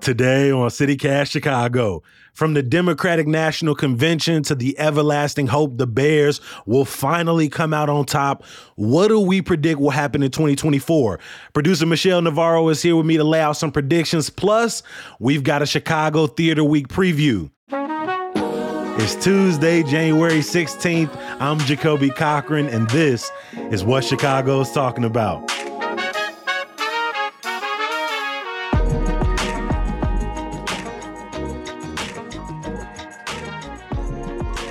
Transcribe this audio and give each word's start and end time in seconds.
Today 0.00 0.50
on 0.50 0.70
CityCast 0.70 1.30
Chicago, 1.30 2.02
from 2.32 2.54
the 2.54 2.62
Democratic 2.62 3.26
National 3.26 3.74
Convention 3.74 4.42
to 4.44 4.54
the 4.54 4.78
everlasting 4.78 5.46
hope 5.46 5.76
the 5.76 5.86
Bears 5.86 6.40
will 6.64 6.86
finally 6.86 7.50
come 7.50 7.74
out 7.74 7.90
on 7.90 8.06
top, 8.06 8.42
what 8.76 9.08
do 9.08 9.20
we 9.20 9.42
predict 9.42 9.78
will 9.78 9.90
happen 9.90 10.22
in 10.22 10.30
2024? 10.30 11.20
Producer 11.52 11.84
Michelle 11.84 12.22
Navarro 12.22 12.66
is 12.70 12.80
here 12.80 12.96
with 12.96 13.04
me 13.04 13.18
to 13.18 13.24
lay 13.24 13.42
out 13.42 13.58
some 13.58 13.70
predictions. 13.70 14.30
Plus, 14.30 14.82
we've 15.18 15.42
got 15.42 15.60
a 15.60 15.66
Chicago 15.66 16.26
Theater 16.26 16.64
Week 16.64 16.88
preview. 16.88 17.50
It's 19.02 19.22
Tuesday, 19.22 19.82
January 19.82 20.40
16th. 20.40 21.14
I'm 21.40 21.58
Jacoby 21.60 22.08
Cochran, 22.08 22.68
and 22.68 22.88
this 22.88 23.30
is 23.70 23.84
what 23.84 24.04
Chicago 24.04 24.62
is 24.62 24.72
talking 24.72 25.04
about. 25.04 25.59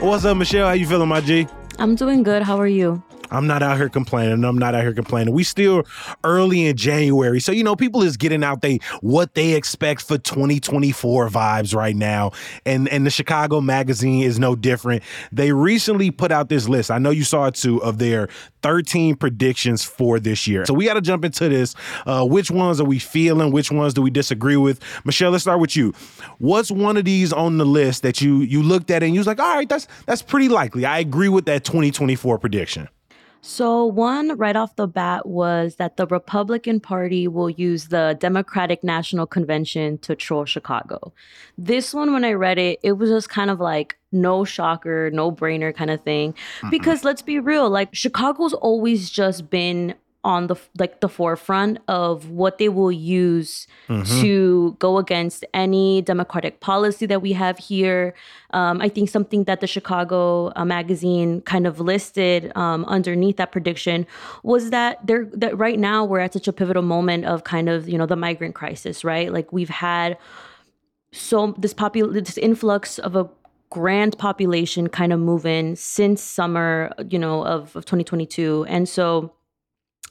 What's 0.02 0.24
up, 0.24 0.38
Michelle? 0.38 0.68
How 0.68 0.74
you 0.74 0.88
feeling, 0.88 1.10
my 1.10 1.20
G? 1.20 1.46
I'm 1.78 1.96
doing 1.96 2.24
good. 2.24 2.42
How 2.42 2.58
are 2.58 2.68
you? 2.68 3.04
I'm 3.32 3.48
not 3.48 3.64
out 3.64 3.78
here 3.78 3.90
complaining. 3.90 4.44
I'm 4.44 4.58
not 4.58 4.76
out 4.76 4.82
here 4.82 4.94
complaining. 4.94 5.34
We 5.34 5.44
still 5.44 5.86
early 6.24 6.66
in 6.66 6.76
January. 6.76 7.40
So, 7.40 7.52
you 7.52 7.64
know, 7.64 7.76
people 7.76 8.02
is 8.02 8.18
getting 8.18 8.44
out 8.44 8.62
they 8.62 8.80
what 9.02 9.36
they 9.36 9.54
expect 9.54 10.02
for 10.02 10.18
2024 10.18 11.30
vibes 11.30 11.76
right 11.76 11.96
now. 11.96 12.32
And 12.66 12.88
and 12.90 13.06
the 13.06 13.12
Chicago 13.12 13.62
magazine 13.62 14.24
is 14.24 14.40
no 14.40 14.56
different. 14.56 15.04
They 15.32 15.52
recently 15.52 16.12
put 16.12 16.32
out 16.32 16.50
this 16.50 16.68
list. 16.68 16.92
I 16.92 16.98
know 16.98 17.10
you 17.10 17.24
saw 17.24 17.46
it 17.46 17.56
too 17.56 17.82
of 17.84 17.98
their 17.98 18.30
13 18.62 19.16
predictions 19.16 19.84
for 19.84 20.20
this 20.20 20.48
year. 20.48 20.66
So 20.66 20.74
we 20.74 20.86
got 20.86 20.96
to 20.96 21.02
jump 21.02 21.24
into 21.24 21.48
this. 21.50 21.76
Uh, 22.06 22.26
which 22.26 22.52
ones 22.52 22.82
are 22.82 22.86
we 22.86 23.00
feeling? 23.00 23.52
Which 23.52 23.72
ones 23.72 23.94
do 23.94 24.02
we 24.02 24.10
disagree 24.10 24.58
with? 24.58 24.82
Michelle, 25.06 25.32
let's 25.32 25.44
start 25.44 25.60
with 25.60 25.76
you. 25.76 25.94
What's 26.40 26.72
one 26.72 26.98
of 26.98 27.06
these 27.06 27.32
on 27.32 27.58
the 27.58 27.66
list 27.66 28.04
that 28.04 28.22
you 28.22 28.40
you 28.42 28.62
looked 28.64 28.92
at 28.92 29.04
and 29.04 29.14
you 29.14 29.20
was 29.20 29.28
like, 29.28 29.40
all 29.40 29.56
right, 29.56 29.70
that's 29.70 29.88
that's 30.06 30.22
pretty 30.22 30.50
likely. 30.50 30.86
I 30.86 31.00
agree 31.00 31.30
with 31.30 31.46
that 31.46 31.64
2024 31.64 32.40
prediction. 32.40 32.90
So, 33.42 33.86
one 33.86 34.36
right 34.38 34.56
off 34.56 34.76
the 34.76 34.88
bat 34.88 35.26
was 35.26 35.78
that 35.78 35.96
the 35.96 36.06
Republican 36.08 36.82
Party 36.82 37.28
will 37.28 37.50
use 37.50 37.88
the 37.88 38.18
Democratic 38.20 38.84
National 38.84 39.26
Convention 39.26 39.98
to 40.00 40.16
troll 40.16 40.44
Chicago. 40.44 41.14
This 41.58 41.94
one, 41.94 42.12
when 42.12 42.26
I 42.26 42.34
read 42.34 42.58
it, 42.58 42.80
it 42.84 42.94
was 42.94 43.10
just 43.10 43.30
kind 43.30 43.50
of 43.50 43.60
like 43.60 43.98
no 44.12 44.44
shocker, 44.44 45.10
no 45.12 45.32
brainer 45.32 45.74
kind 45.74 45.90
of 45.90 46.04
thing. 46.04 46.34
Because 46.70 47.06
let's 47.06 47.22
be 47.22 47.40
real, 47.40 47.70
like 47.70 47.96
Chicago's 47.96 48.54
always 48.54 49.10
just 49.10 49.50
been 49.50 49.96
on 50.24 50.48
the 50.48 50.56
like 50.78 51.00
the 51.00 51.08
forefront 51.08 51.80
of 51.88 52.30
what 52.30 52.58
they 52.58 52.70
will 52.70 52.92
use 52.92 53.68
Mm-hmm. 53.88 54.22
to 54.22 54.76
go 54.78 55.00
against 55.00 55.44
any 55.52 56.04
democratic 56.04 56.60
policy 56.60 57.08
that 57.08 57.24
we 57.24 57.34
have 57.34 57.58
here. 57.58 58.14
Um, 58.52 58.82
I 58.82 58.90
think 58.90 59.10
something 59.10 59.46
that 59.46 59.62
the 59.62 59.68
Chicago 59.68 60.52
uh, 60.56 60.64
magazine 60.64 61.42
kind 61.42 61.66
of 61.66 61.80
listed 61.80 62.56
um, 62.56 62.86
underneath 62.86 63.38
that 63.38 63.52
prediction 63.52 64.06
was 64.44 64.70
that 64.70 65.06
there 65.08 65.26
that 65.34 65.58
right 65.58 65.80
now 65.80 66.06
we're 66.06 66.20
at 66.20 66.34
such 66.34 66.48
a 66.48 66.54
pivotal 66.54 66.84
moment 66.84 67.26
of 67.26 67.46
kind 67.46 67.68
of 67.68 67.90
you 67.90 67.98
know 67.98 68.06
the 68.06 68.16
migrant 68.16 68.54
crisis, 68.54 69.04
right? 69.04 69.34
Like 69.34 69.52
we've 69.52 69.70
had 69.70 70.18
so 71.12 71.56
this 71.58 71.74
popul 71.74 72.14
this 72.14 72.38
influx 72.38 73.00
of 73.00 73.16
a 73.16 73.28
grand 73.72 74.18
population 74.18 74.88
kind 74.88 75.14
of 75.14 75.20
move 75.20 75.46
in 75.46 75.76
since 75.76 76.22
summer, 76.22 76.92
you 77.10 77.20
know, 77.20 77.46
of, 77.46 77.76
of 77.76 77.86
2022. 77.86 78.66
And 78.68 78.90
so 78.90 79.32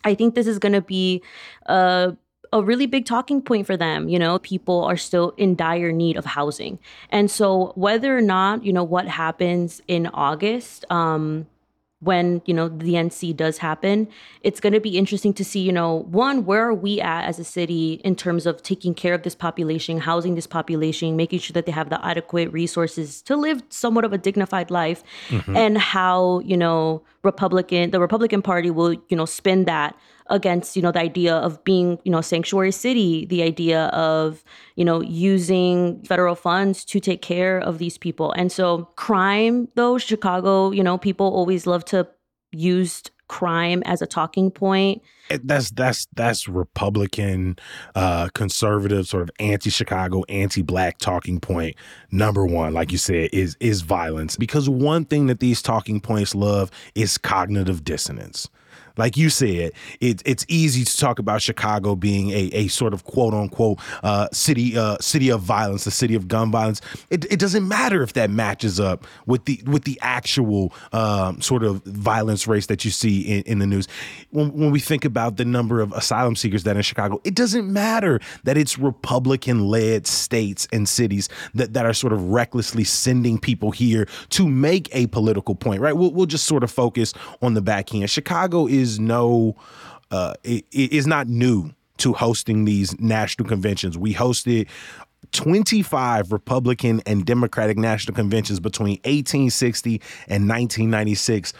I 0.04 0.14
think 0.14 0.34
this 0.34 0.46
is 0.46 0.58
going 0.58 0.74
to 0.74 0.82
be 0.82 1.22
a 1.66 2.16
a 2.52 2.62
really 2.62 2.86
big 2.86 3.04
talking 3.04 3.42
point 3.42 3.66
for 3.66 3.76
them. 3.76 4.08
You 4.08 4.18
know, 4.18 4.38
people 4.38 4.84
are 4.84 4.96
still 4.96 5.34
in 5.36 5.54
dire 5.54 5.92
need 5.92 6.16
of 6.16 6.24
housing. 6.24 6.78
And 7.10 7.30
so 7.30 7.72
whether 7.74 8.16
or 8.16 8.22
not, 8.22 8.64
you 8.64 8.72
know, 8.72 8.84
what 8.84 9.06
happens 9.06 9.82
in 9.86 10.06
August, 10.08 10.84
um, 10.90 11.46
when 12.00 12.40
you 12.44 12.54
know 12.54 12.68
the 12.68 12.92
NC 12.94 13.36
does 13.36 13.58
happen, 13.58 14.08
it's 14.42 14.60
going 14.60 14.72
to 14.72 14.80
be 14.80 14.96
interesting 14.96 15.34
to 15.34 15.44
see. 15.44 15.60
You 15.60 15.72
know, 15.72 16.04
one, 16.10 16.44
where 16.44 16.64
are 16.68 16.74
we 16.74 17.00
at 17.00 17.24
as 17.24 17.38
a 17.38 17.44
city 17.44 18.00
in 18.04 18.14
terms 18.14 18.46
of 18.46 18.62
taking 18.62 18.94
care 18.94 19.14
of 19.14 19.22
this 19.22 19.34
population, 19.34 19.98
housing 19.98 20.34
this 20.36 20.46
population, 20.46 21.16
making 21.16 21.40
sure 21.40 21.54
that 21.54 21.66
they 21.66 21.72
have 21.72 21.90
the 21.90 22.04
adequate 22.04 22.52
resources 22.52 23.20
to 23.22 23.36
live 23.36 23.62
somewhat 23.68 24.04
of 24.04 24.12
a 24.12 24.18
dignified 24.18 24.70
life, 24.70 25.02
mm-hmm. 25.28 25.56
and 25.56 25.78
how 25.78 26.40
you 26.40 26.56
know 26.56 27.02
Republican 27.24 27.90
the 27.90 28.00
Republican 28.00 28.42
Party 28.42 28.70
will 28.70 28.92
you 29.08 29.16
know 29.16 29.26
spin 29.26 29.64
that 29.64 29.96
against 30.30 30.76
you 30.76 30.82
know 30.82 30.92
the 30.92 31.00
idea 31.00 31.34
of 31.36 31.62
being 31.64 31.98
you 32.04 32.12
know 32.12 32.20
sanctuary 32.20 32.72
city 32.72 33.26
the 33.26 33.42
idea 33.42 33.86
of 33.86 34.44
you 34.76 34.84
know 34.84 35.00
using 35.00 36.02
federal 36.04 36.34
funds 36.34 36.84
to 36.84 37.00
take 37.00 37.22
care 37.22 37.58
of 37.58 37.78
these 37.78 37.98
people 37.98 38.32
and 38.32 38.52
so 38.52 38.84
crime 38.96 39.68
though 39.74 39.98
chicago 39.98 40.70
you 40.70 40.82
know 40.82 40.98
people 40.98 41.26
always 41.26 41.66
love 41.66 41.84
to 41.84 42.06
use 42.52 43.02
crime 43.28 43.82
as 43.84 44.00
a 44.00 44.06
talking 44.06 44.50
point 44.50 45.02
that's 45.44 45.70
that's 45.72 46.06
that's 46.14 46.48
Republican, 46.48 47.58
uh, 47.94 48.28
conservative, 48.34 49.06
sort 49.06 49.22
of 49.24 49.30
anti-Chicago, 49.38 50.24
anti-black 50.28 50.98
talking 50.98 51.40
point 51.40 51.76
number 52.10 52.46
one. 52.46 52.72
Like 52.72 52.92
you 52.92 52.98
said, 52.98 53.30
is 53.32 53.56
is 53.60 53.82
violence. 53.82 54.36
Because 54.36 54.68
one 54.68 55.04
thing 55.04 55.26
that 55.26 55.40
these 55.40 55.60
talking 55.60 56.00
points 56.00 56.34
love 56.34 56.70
is 56.94 57.18
cognitive 57.18 57.84
dissonance. 57.84 58.48
Like 58.98 59.16
you 59.16 59.30
said, 59.30 59.72
it, 60.00 60.22
it's 60.26 60.44
easy 60.48 60.84
to 60.84 60.96
talk 60.96 61.18
about 61.18 61.40
Chicago 61.40 61.94
being 61.94 62.30
a, 62.30 62.50
a 62.52 62.68
sort 62.68 62.92
of 62.92 63.04
quote 63.04 63.32
unquote 63.32 63.78
uh, 64.02 64.28
city 64.32 64.76
uh, 64.76 64.98
city 65.00 65.30
of 65.30 65.40
violence, 65.40 65.86
a 65.86 65.90
city 65.90 66.14
of 66.14 66.28
gun 66.28 66.50
violence. 66.50 66.80
It, 67.10 67.24
it 67.32 67.38
doesn't 67.38 67.66
matter 67.66 68.02
if 68.02 68.14
that 68.14 68.30
matches 68.30 68.80
up 68.80 69.06
with 69.26 69.44
the 69.44 69.62
with 69.64 69.84
the 69.84 69.98
actual 70.02 70.74
um, 70.92 71.40
sort 71.40 71.62
of 71.62 71.82
violence 71.84 72.46
rates 72.46 72.66
that 72.66 72.84
you 72.84 72.90
see 72.90 73.20
in, 73.22 73.42
in 73.44 73.58
the 73.60 73.66
news. 73.66 73.86
When, 74.30 74.52
when 74.52 74.70
we 74.70 74.80
think 74.80 75.04
about 75.04 75.36
the 75.36 75.44
number 75.44 75.80
of 75.80 75.92
asylum 75.92 76.36
seekers 76.36 76.64
that 76.64 76.76
in 76.76 76.82
Chicago, 76.82 77.20
it 77.24 77.34
doesn't 77.34 77.72
matter 77.72 78.20
that 78.44 78.56
it's 78.56 78.78
Republican 78.78 79.68
led 79.68 80.06
states 80.06 80.66
and 80.72 80.88
cities 80.88 81.28
that, 81.54 81.72
that 81.74 81.86
are 81.86 81.92
sort 81.92 82.12
of 82.12 82.30
recklessly 82.30 82.84
sending 82.84 83.38
people 83.38 83.70
here 83.70 84.08
to 84.30 84.48
make 84.48 84.88
a 84.92 85.06
political 85.08 85.54
point, 85.54 85.80
right? 85.80 85.96
We'll, 85.96 86.12
we'll 86.12 86.26
just 86.26 86.46
sort 86.46 86.64
of 86.64 86.70
focus 86.70 87.14
on 87.42 87.54
the 87.54 87.62
back 87.62 87.94
end. 87.94 88.10
Chicago 88.10 88.66
is 88.66 88.87
no, 88.98 89.56
uh, 90.10 90.34
it, 90.44 90.64
it 90.70 90.92
is 90.92 91.06
not 91.06 91.26
new 91.26 91.72
to 91.98 92.12
hosting 92.12 92.64
these 92.64 92.98
national 93.00 93.48
conventions. 93.48 93.98
We 93.98 94.14
hosted 94.14 94.68
25 95.32 96.32
Republican 96.32 97.02
and 97.06 97.24
Democratic 97.24 97.76
national 97.76 98.14
conventions 98.14 98.60
between 98.60 98.98
1860 99.04 100.00
and 100.28 100.48
1996. 100.48 101.52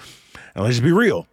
And 0.55 0.65
let's 0.65 0.77
just 0.77 0.85
be 0.85 0.93
real. 0.93 1.27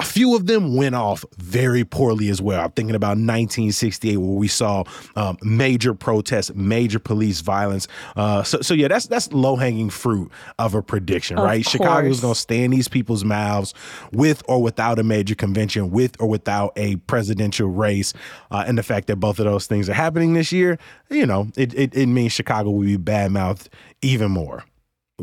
A, 0.00 0.04
few 0.04 0.34
of 0.36 0.46
them 0.46 0.74
went 0.74 0.94
off 0.94 1.24
very 1.38 1.84
poorly 1.84 2.28
as 2.28 2.40
well. 2.42 2.64
I'm 2.64 2.70
thinking 2.72 2.94
about 2.94 3.10
1968, 3.10 4.16
where 4.16 4.28
we 4.30 4.48
saw 4.48 4.84
um, 5.16 5.36
major 5.42 5.94
protests, 5.94 6.52
major 6.54 6.98
police 6.98 7.40
violence. 7.40 7.86
Uh, 8.16 8.42
so, 8.42 8.60
so 8.60 8.74
yeah, 8.74 8.88
that's 8.88 9.06
that's 9.06 9.32
low 9.32 9.56
hanging 9.56 9.90
fruit 9.90 10.30
of 10.58 10.74
a 10.74 10.82
prediction, 10.82 11.38
Of 11.38 11.44
right? 11.44 11.64
Chicago's 11.64 12.16
course. 12.16 12.20
going 12.20 12.34
to 12.34 12.40
stay 12.40 12.64
in 12.64 12.70
these 12.70 12.88
people's 12.88 13.24
mouths 13.24 13.74
with 14.12 14.42
or 14.48 14.62
without 14.62 14.98
a 14.98 15.02
major 15.02 15.34
convention, 15.34 15.90
with 15.90 16.20
or 16.20 16.28
without 16.28 16.72
a 16.76 16.96
presidential 16.96 17.68
race. 17.68 18.12
Uh, 18.50 18.64
and 18.66 18.78
the 18.78 18.82
fact 18.82 19.06
that 19.08 19.16
both 19.16 19.38
of 19.38 19.44
those 19.44 19.66
things 19.66 19.88
are 19.88 19.94
happening 19.94 20.34
this 20.34 20.52
year, 20.52 20.78
you 21.10 21.26
know, 21.26 21.48
it, 21.56 21.74
it, 21.74 21.94
it 21.94 22.06
means 22.06 22.32
Chicago 22.32 22.70
will 22.70 22.84
be 22.84 22.96
bad 22.96 23.30
mouthed 23.30 23.68
even 24.02 24.30
more 24.30 24.64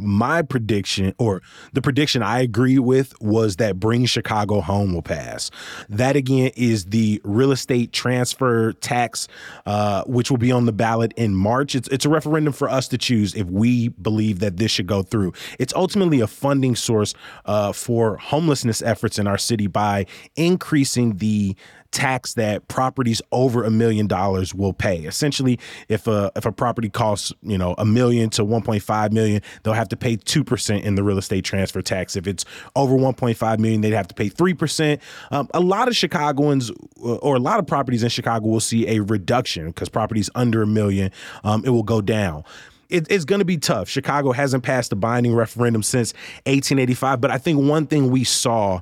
my 0.01 0.41
prediction 0.41 1.13
or 1.17 1.41
the 1.73 1.81
prediction 1.81 2.23
I 2.23 2.39
agree 2.39 2.79
with 2.79 3.13
was 3.21 3.57
that 3.57 3.79
Bring 3.79 4.05
Chicago 4.05 4.61
Home 4.61 4.93
will 4.93 5.01
pass. 5.01 5.51
That 5.89 6.15
again 6.15 6.51
is 6.55 6.85
the 6.85 7.21
real 7.23 7.51
estate 7.51 7.91
transfer 7.91 8.73
tax, 8.73 9.27
uh, 9.65 10.03
which 10.05 10.29
will 10.29 10.37
be 10.37 10.51
on 10.51 10.65
the 10.65 10.71
ballot 10.71 11.13
in 11.17 11.35
March. 11.35 11.75
It's, 11.75 11.87
it's 11.89 12.05
a 12.05 12.09
referendum 12.09 12.53
for 12.53 12.69
us 12.69 12.87
to 12.89 12.97
choose 12.97 13.35
if 13.35 13.47
we 13.47 13.89
believe 13.89 14.39
that 14.39 14.57
this 14.57 14.71
should 14.71 14.87
go 14.87 15.03
through. 15.03 15.33
It's 15.59 15.73
ultimately 15.73 16.21
a 16.21 16.27
funding 16.27 16.75
source 16.75 17.13
uh, 17.45 17.71
for 17.73 18.17
homelessness 18.17 18.81
efforts 18.81 19.19
in 19.19 19.27
our 19.27 19.37
city 19.37 19.67
by 19.67 20.05
increasing 20.35 21.17
the 21.17 21.55
tax 21.97 22.35
that 22.35 22.67
properties 22.67 23.23
over 23.31 23.63
a 23.63 23.71
million 23.71 24.05
dollars 24.05 24.53
will 24.53 24.71
pay. 24.71 24.99
Essentially, 24.99 25.59
if 25.89 26.05
a 26.05 26.31
if 26.35 26.45
a 26.45 26.51
property 26.51 26.89
costs 26.89 27.33
you 27.41 27.57
know 27.57 27.73
a 27.79 27.85
million 27.85 28.29
to 28.29 28.45
1.5 28.45 29.11
million, 29.11 29.41
they'll 29.63 29.73
have 29.73 29.89
to 29.89 29.97
pay 29.97 30.15
two 30.15 30.43
percent 30.43 30.83
in 30.83 30.93
the 30.93 31.03
real 31.03 31.17
estate 31.17 31.43
transfer 31.43 31.81
tax. 31.81 32.15
If 32.15 32.27
it's 32.27 32.45
over 32.75 32.95
1.5 32.95 33.59
million, 33.59 33.81
they'd 33.81 33.93
have 33.93 34.07
to 34.09 34.13
pay 34.15 34.29
three 34.29 34.53
percent. 34.53 35.01
Um, 35.31 35.49
a 35.55 35.59
lot 35.59 35.87
of 35.87 35.95
Chicagoans 35.95 36.69
uh, 37.03 37.15
or 37.15 37.35
a 37.35 37.39
lot 37.39 37.57
of 37.57 37.65
properties 37.65 38.03
in 38.03 38.09
Chicago 38.09 38.45
will 38.45 38.59
see 38.59 38.87
a 38.87 38.99
reduction 38.99 39.67
because 39.67 39.89
properties 39.89 40.29
under 40.35 40.61
a 40.61 40.67
million, 40.67 41.11
um, 41.43 41.65
it 41.65 41.69
will 41.69 41.81
go 41.81 41.99
down 41.99 42.43
it, 42.89 43.07
it's 43.09 43.25
going 43.25 43.39
to 43.39 43.45
be 43.45 43.57
tough. 43.57 43.89
Chicago 43.89 44.31
hasn't 44.31 44.63
passed 44.63 44.93
a 44.93 44.95
binding 44.95 45.35
referendum 45.35 45.83
since 45.83 46.13
1885, 46.45 47.19
but 47.19 47.31
I 47.31 47.37
think 47.37 47.67
one 47.67 47.85
thing 47.85 48.11
we 48.11 48.23
saw 48.23 48.81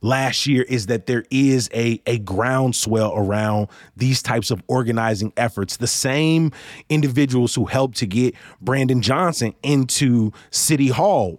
last 0.00 0.46
year 0.46 0.62
is 0.62 0.86
that 0.86 1.06
there 1.06 1.24
is 1.30 1.68
a 1.74 2.00
a 2.06 2.18
groundswell 2.18 3.12
around 3.16 3.68
these 3.96 4.22
types 4.22 4.50
of 4.50 4.62
organizing 4.66 5.32
efforts. 5.36 5.76
The 5.76 5.86
same 5.86 6.52
individuals 6.88 7.54
who 7.54 7.66
helped 7.66 7.96
to 7.98 8.06
get 8.06 8.34
Brandon 8.60 9.02
Johnson 9.02 9.54
into 9.62 10.32
City 10.50 10.88
Hall 10.88 11.38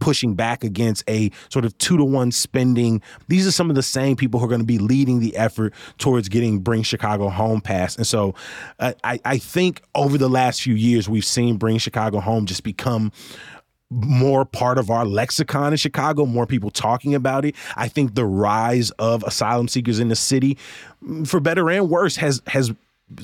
pushing 0.00 0.34
back 0.34 0.64
against 0.64 1.08
a 1.08 1.30
sort 1.48 1.64
of 1.64 1.76
two 1.78 1.96
to 1.96 2.04
one 2.04 2.30
spending. 2.32 3.02
These 3.28 3.46
are 3.46 3.52
some 3.52 3.70
of 3.70 3.76
the 3.76 3.82
same 3.82 4.16
people 4.16 4.40
who 4.40 4.46
are 4.46 4.48
going 4.48 4.60
to 4.60 4.66
be 4.66 4.78
leading 4.78 5.20
the 5.20 5.36
effort 5.36 5.74
towards 5.98 6.28
getting 6.28 6.60
Bring 6.60 6.82
Chicago 6.82 7.28
Home 7.28 7.60
passed. 7.60 7.98
And 7.98 8.06
so 8.06 8.34
uh, 8.78 8.92
I, 9.04 9.20
I 9.24 9.38
think 9.38 9.82
over 9.94 10.18
the 10.18 10.28
last 10.28 10.62
few 10.62 10.74
years, 10.74 11.08
we've 11.08 11.24
seen 11.24 11.56
Bring 11.56 11.78
Chicago 11.78 12.20
Home 12.20 12.46
just 12.46 12.62
become 12.62 13.12
more 13.90 14.44
part 14.44 14.78
of 14.78 14.90
our 14.90 15.04
lexicon 15.04 15.72
in 15.72 15.76
Chicago, 15.76 16.26
more 16.26 16.46
people 16.46 16.70
talking 16.70 17.14
about 17.14 17.44
it. 17.44 17.54
I 17.76 17.88
think 17.88 18.14
the 18.14 18.26
rise 18.26 18.90
of 18.92 19.22
asylum 19.24 19.68
seekers 19.68 19.98
in 19.98 20.08
the 20.08 20.16
city, 20.16 20.58
for 21.24 21.40
better 21.40 21.70
and 21.70 21.88
worse, 21.88 22.16
has 22.16 22.42
has 22.48 22.72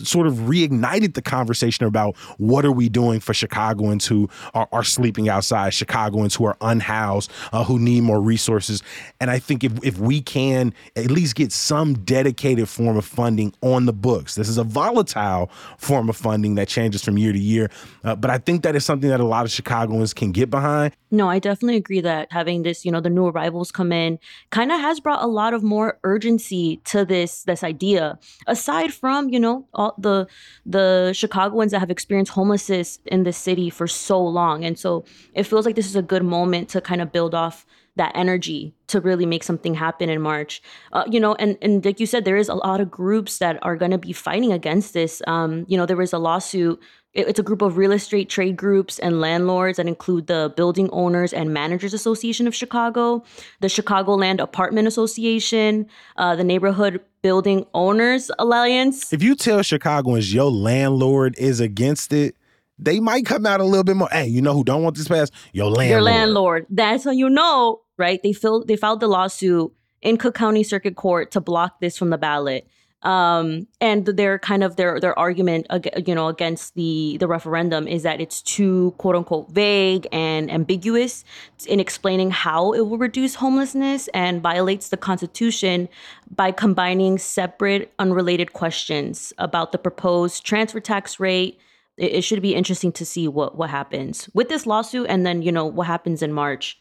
sort 0.03 0.27
of 0.27 0.35
reignited 0.35 1.15
the 1.15 1.23
conversation 1.23 1.87
about 1.87 2.17
what 2.39 2.65
are 2.65 2.73
we 2.73 2.89
doing 2.89 3.21
for 3.21 3.35
Chicagoans 3.35 4.07
who 4.07 4.29
are, 4.55 4.69
are 4.73 4.85
sleeping 4.85 5.29
outside, 5.29 5.75
Chicagoans 5.75 6.35
who 6.35 6.45
are 6.45 6.57
unhoused, 6.61 7.31
uh, 7.53 7.65
who 7.65 7.79
need 7.79 8.03
more 8.03 8.21
resources. 8.21 8.83
And 9.21 9.31
I 9.31 9.39
think 9.39 9.65
if, 9.65 9.73
if 9.85 9.99
we 9.99 10.21
can 10.21 10.73
at 10.97 11.11
least 11.11 11.35
get 11.35 11.53
some 11.53 11.95
dedicated 11.95 12.69
form 12.69 12.97
of 12.97 13.05
funding 13.05 13.53
on 13.61 13.87
the 13.87 13.93
books, 13.93 14.35
this 14.35 14.49
is 14.49 14.59
a 14.59 14.65
volatile 14.65 15.51
form 15.79 16.09
of 16.09 16.17
funding 16.17 16.55
that 16.57 16.69
changes 16.69 17.05
from 17.05 17.19
year 17.19 17.33
to 17.33 17.39
year. 17.39 17.71
Uh, 18.03 18.17
but 18.17 18.31
I 18.31 18.39
think 18.39 18.63
that 18.63 18.75
is 18.77 18.85
something 18.85 19.11
that 19.11 19.21
a 19.21 19.25
lot 19.25 19.45
of 19.45 19.51
Chicagoans 19.51 20.15
can 20.15 20.33
get 20.33 20.51
behind. 20.51 20.95
No, 21.15 21.31
I 21.31 21.39
definitely 21.39 21.77
agree 21.77 22.01
that 22.01 22.33
having 22.33 22.65
this, 22.65 22.85
you 22.85 22.91
know, 22.91 23.01
the 23.01 23.09
new 23.09 23.27
arrivals 23.27 23.71
come 23.71 23.93
in 23.93 24.19
kind 24.51 24.73
of 24.73 24.81
has 24.81 24.99
brought 24.99 25.23
a 25.23 25.29
lot 25.29 25.55
of 25.55 25.63
more 25.63 26.01
urgency 26.03 26.79
to 26.87 27.05
this 27.05 27.45
this 27.45 27.63
idea. 27.63 28.19
Aside 28.49 28.93
from, 28.93 29.29
you 29.29 29.39
know, 29.39 29.69
all 29.75 29.95
the 29.97 30.27
the 30.67 31.13
Chicagoans 31.15 31.71
that 31.71 31.79
have 31.79 31.91
experienced 31.91 32.33
homelessness 32.33 32.99
in 33.07 33.23
the 33.23 33.33
city 33.33 33.71
for 33.71 33.87
so 33.87 34.21
long. 34.21 34.65
And 34.65 34.77
so 34.77 35.05
it 35.35 35.45
feels 35.45 35.67
like 35.67 35.77
this 35.77 35.87
is 35.87 35.95
a 35.95 36.03
good 36.03 36.25
moment 36.25 36.69
to 36.71 36.81
kind 36.81 37.01
of 37.01 37.13
build 37.13 37.33
off 37.33 37.65
that 37.95 38.11
energy 38.17 38.75
to 38.89 39.01
really 39.01 39.25
make 39.25 39.45
something 39.45 39.75
happen 39.75 40.11
in 40.11 40.21
March. 40.21 40.61
Uh, 40.93 41.05
you 41.09 41.21
know, 41.21 41.37
and 41.37 41.57
and 41.63 41.85
like 41.85 42.01
you 42.01 42.07
said, 42.07 42.25
there 42.25 42.37
is 42.37 42.49
a 42.49 42.55
lot 42.55 42.81
of 42.81 42.91
groups 42.91 43.39
that 43.39 43.57
are 43.63 43.77
going 43.77 43.93
to 43.93 43.99
be 43.99 44.13
fighting 44.13 44.53
against 44.53 44.95
this. 44.95 45.23
Um, 45.29 45.65
you 45.69 45.77
know, 45.77 45.87
there 45.87 45.97
was 45.97 46.13
a 46.13 46.19
lawsuit 46.19 46.83
it's 47.15 47.39
a 47.39 47.43
group 47.43 47.63
of 47.63 47.77
real 47.77 47.93
estate 47.93 48.29
trade 48.29 48.57
groups 48.57 48.99
and 48.99 49.21
landlords 49.21 49.77
that 49.77 49.87
include 49.87 50.27
the 50.27 50.53
Building 50.57 50.91
Owners 50.91 51.33
and 51.33 51.55
Managers 51.55 51.95
Association 51.95 52.47
of 52.47 52.55
Chicago, 52.55 53.25
the 53.61 53.69
Chicagoland 53.69 54.41
Apartment 54.41 54.89
Association, 54.89 55.87
uh, 56.17 56.35
the 56.35 56.45
Neighborhood 56.45 57.01
Building 57.23 57.67
Owners 57.73 58.31
Alliance. 58.39 59.13
If 59.13 59.23
you 59.23 59.37
tell 59.37 59.63
Chicagoans 59.63 60.35
your 60.35 60.51
landlord 60.51 61.37
is 61.39 61.61
against 61.61 62.13
it, 62.13 62.37
they 62.79 62.99
might 62.99 63.25
come 63.25 63.47
out 63.47 63.61
a 63.61 63.65
little 63.65 63.85
bit 63.85 63.97
more. 63.97 64.09
Hey, 64.11 64.27
you 64.27 64.43
know 64.43 64.53
who 64.53 64.65
don't 64.65 64.83
want 64.83 64.97
this 64.97 65.07
passed? 65.07 65.33
Your 65.53 65.67
landlord. 65.67 65.91
Your 65.91 66.03
landlord. 66.03 66.67
That's 66.69 67.05
how 67.05 67.13
you 67.13 67.31
know, 67.31 67.83
right? 67.97 68.21
They 68.23 68.33
filled, 68.33 68.67
they 68.67 68.77
filed 68.77 68.99
the 68.99 69.07
lawsuit 69.07 69.73
in 70.03 70.17
Cook 70.17 70.35
County 70.35 70.65
Circuit 70.65 70.97
Court 70.97 71.31
to 71.31 71.41
block 71.41 71.79
this 71.81 71.97
from 71.97 72.11
the 72.11 72.19
ballot. 72.19 72.69
Um, 73.05 73.67
and 73.83 74.07
their 74.07 74.39
kind 74.39 74.65
of 74.65 74.77
their 74.77 74.99
their 74.99 75.19
argument, 75.19 75.67
you 76.07 76.15
know, 76.15 76.29
against 76.29 76.75
the 76.75 77.19
the 77.21 77.29
referendum 77.29 77.87
is 77.87 78.03
that 78.03 78.21
it's 78.21 78.41
too 78.41 78.95
quote 78.97 79.15
unquote 79.15 79.51
vague 79.51 80.07
and 80.11 80.51
ambiguous 80.51 81.25
in 81.67 81.81
explaining 81.81 82.31
how 82.31 82.73
it 82.73 82.81
will 82.81 82.97
reduce 82.97 83.35
homelessness 83.35 84.09
and 84.15 84.41
violates 84.41 84.89
the 84.89 84.97
Constitution 84.97 85.89
by 86.35 86.51
combining 86.51 87.19
separate, 87.19 87.93
unrelated 87.99 88.55
questions 88.55 89.35
about 89.37 89.73
the 89.73 89.79
proposed 89.79 90.45
transfer 90.45 90.81
tax 90.81 91.21
rate. 91.21 91.61
It, 91.99 92.13
it 92.13 92.21
should 92.23 92.41
be 92.41 92.55
interesting 92.55 92.93
to 92.93 93.05
see 93.05 93.29
what 93.29 93.57
what 93.59 93.69
happens 93.69 94.31
with 94.33 94.49
this 94.49 94.67
lawsuit, 94.67 95.09
and 95.11 95.27
then 95.27 95.43
you 95.43 95.53
know 95.53 95.67
what 95.67 95.87
happens 95.87 96.23
in 96.23 96.33
March. 96.33 96.81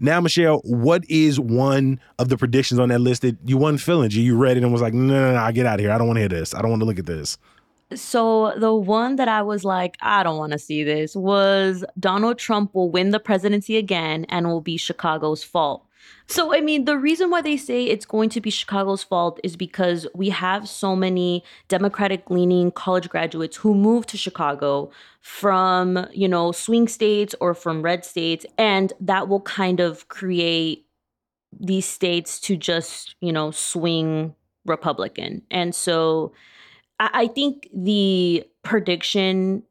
Now, 0.00 0.20
Michelle, 0.20 0.60
what 0.64 1.04
is 1.08 1.40
one 1.40 2.00
of 2.20 2.28
the 2.28 2.36
predictions 2.36 2.78
on 2.78 2.88
that 2.90 3.00
list 3.00 3.22
that 3.22 3.36
you 3.44 3.56
wasn't 3.56 3.80
feeling? 3.80 4.10
You 4.12 4.36
read 4.36 4.56
it 4.56 4.62
and 4.62 4.72
was 4.72 4.80
like, 4.80 4.94
no, 4.94 5.12
no, 5.12 5.32
no, 5.32 5.38
I 5.38 5.50
get 5.50 5.66
out 5.66 5.74
of 5.74 5.80
here. 5.80 5.90
I 5.90 5.98
don't 5.98 6.06
want 6.06 6.18
to 6.18 6.20
hear 6.20 6.28
this. 6.28 6.54
I 6.54 6.62
don't 6.62 6.70
want 6.70 6.82
to 6.82 6.86
look 6.86 7.00
at 7.00 7.06
this. 7.06 7.36
So 7.94 8.52
the 8.56 8.74
one 8.74 9.16
that 9.16 9.28
I 9.28 9.42
was 9.42 9.64
like, 9.64 9.96
I 10.00 10.22
don't 10.22 10.38
want 10.38 10.52
to 10.52 10.58
see 10.58 10.84
this 10.84 11.16
was 11.16 11.84
Donald 11.98 12.38
Trump 12.38 12.74
will 12.74 12.90
win 12.90 13.10
the 13.10 13.20
presidency 13.20 13.76
again 13.76 14.26
and 14.28 14.46
will 14.46 14.60
be 14.60 14.76
Chicago's 14.76 15.42
fault. 15.42 15.84
So, 16.26 16.54
I 16.54 16.60
mean, 16.60 16.84
the 16.84 16.98
reason 16.98 17.30
why 17.30 17.40
they 17.40 17.56
say 17.56 17.84
it's 17.84 18.04
going 18.04 18.28
to 18.30 18.40
be 18.40 18.50
Chicago's 18.50 19.02
fault 19.02 19.40
is 19.42 19.56
because 19.56 20.06
we 20.14 20.28
have 20.28 20.68
so 20.68 20.94
many 20.94 21.42
Democratic 21.68 22.30
leaning 22.30 22.70
college 22.70 23.08
graduates 23.08 23.56
who 23.56 23.74
move 23.74 24.06
to 24.06 24.18
Chicago 24.18 24.90
from, 25.22 26.06
you 26.12 26.28
know, 26.28 26.52
swing 26.52 26.86
states 26.86 27.34
or 27.40 27.54
from 27.54 27.80
red 27.80 28.04
states. 28.04 28.44
And 28.58 28.92
that 29.00 29.28
will 29.28 29.40
kind 29.40 29.80
of 29.80 30.08
create 30.08 30.86
these 31.58 31.86
states 31.86 32.40
to 32.40 32.56
just, 32.56 33.14
you 33.20 33.32
know, 33.32 33.50
swing 33.50 34.34
Republican. 34.66 35.42
And 35.50 35.74
so 35.74 36.32
I, 36.98 37.10
I 37.12 37.26
think 37.28 37.68
the 37.74 38.44
prediction 38.62 39.62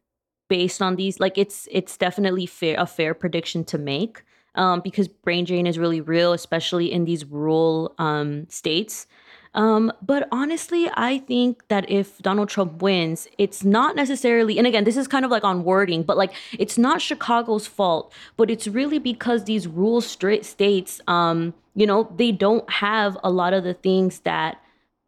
based 0.50 0.81
on 0.81 0.95
these, 0.95 1.19
like 1.19 1.38
it's 1.38 1.68
it's 1.71 1.97
definitely 1.97 2.45
fair 2.45 2.75
a 2.79 2.85
fair 2.85 3.13
prediction 3.13 3.63
to 3.65 3.77
make 3.77 4.24
um, 4.56 4.81
because 4.81 5.07
brain 5.07 5.45
drain 5.45 5.68
is 5.68 5.77
really 5.77 6.01
real, 6.01 6.33
especially 6.33 6.91
in 6.91 7.06
these 7.06 7.25
rural 7.25 7.94
um, 7.97 8.47
states. 8.50 9.07
Um, 9.53 9.91
but 10.03 10.27
honestly, 10.31 10.88
I 10.95 11.19
think 11.19 11.68
that 11.69 11.89
if 11.89 12.19
Donald 12.19 12.50
Trump 12.50 12.81
wins, 12.81 13.27
it's 13.38 13.63
not 13.63 13.95
necessarily, 13.95 14.57
and 14.59 14.68
again, 14.68 14.83
this 14.83 14.97
is 14.97 15.07
kind 15.07 15.25
of 15.25 15.31
like 15.31 15.44
on 15.44 15.63
wording, 15.63 16.03
but 16.03 16.15
like 16.15 16.33
it's 16.59 16.77
not 16.77 17.01
Chicago's 17.01 17.65
fault, 17.65 18.13
but 18.35 18.51
it's 18.51 18.68
really 18.68 19.00
because 19.00 19.45
these 19.45 19.68
rural 19.68 20.01
straight 20.01 20.45
states, 20.45 21.01
um, 21.07 21.56
you 21.74 21.88
know, 21.88 22.12
they 22.18 22.31
don't 22.31 22.69
have 22.69 23.18
a 23.24 23.31
lot 23.31 23.53
of 23.53 23.63
the 23.63 23.74
things 23.74 24.19
that 24.19 24.62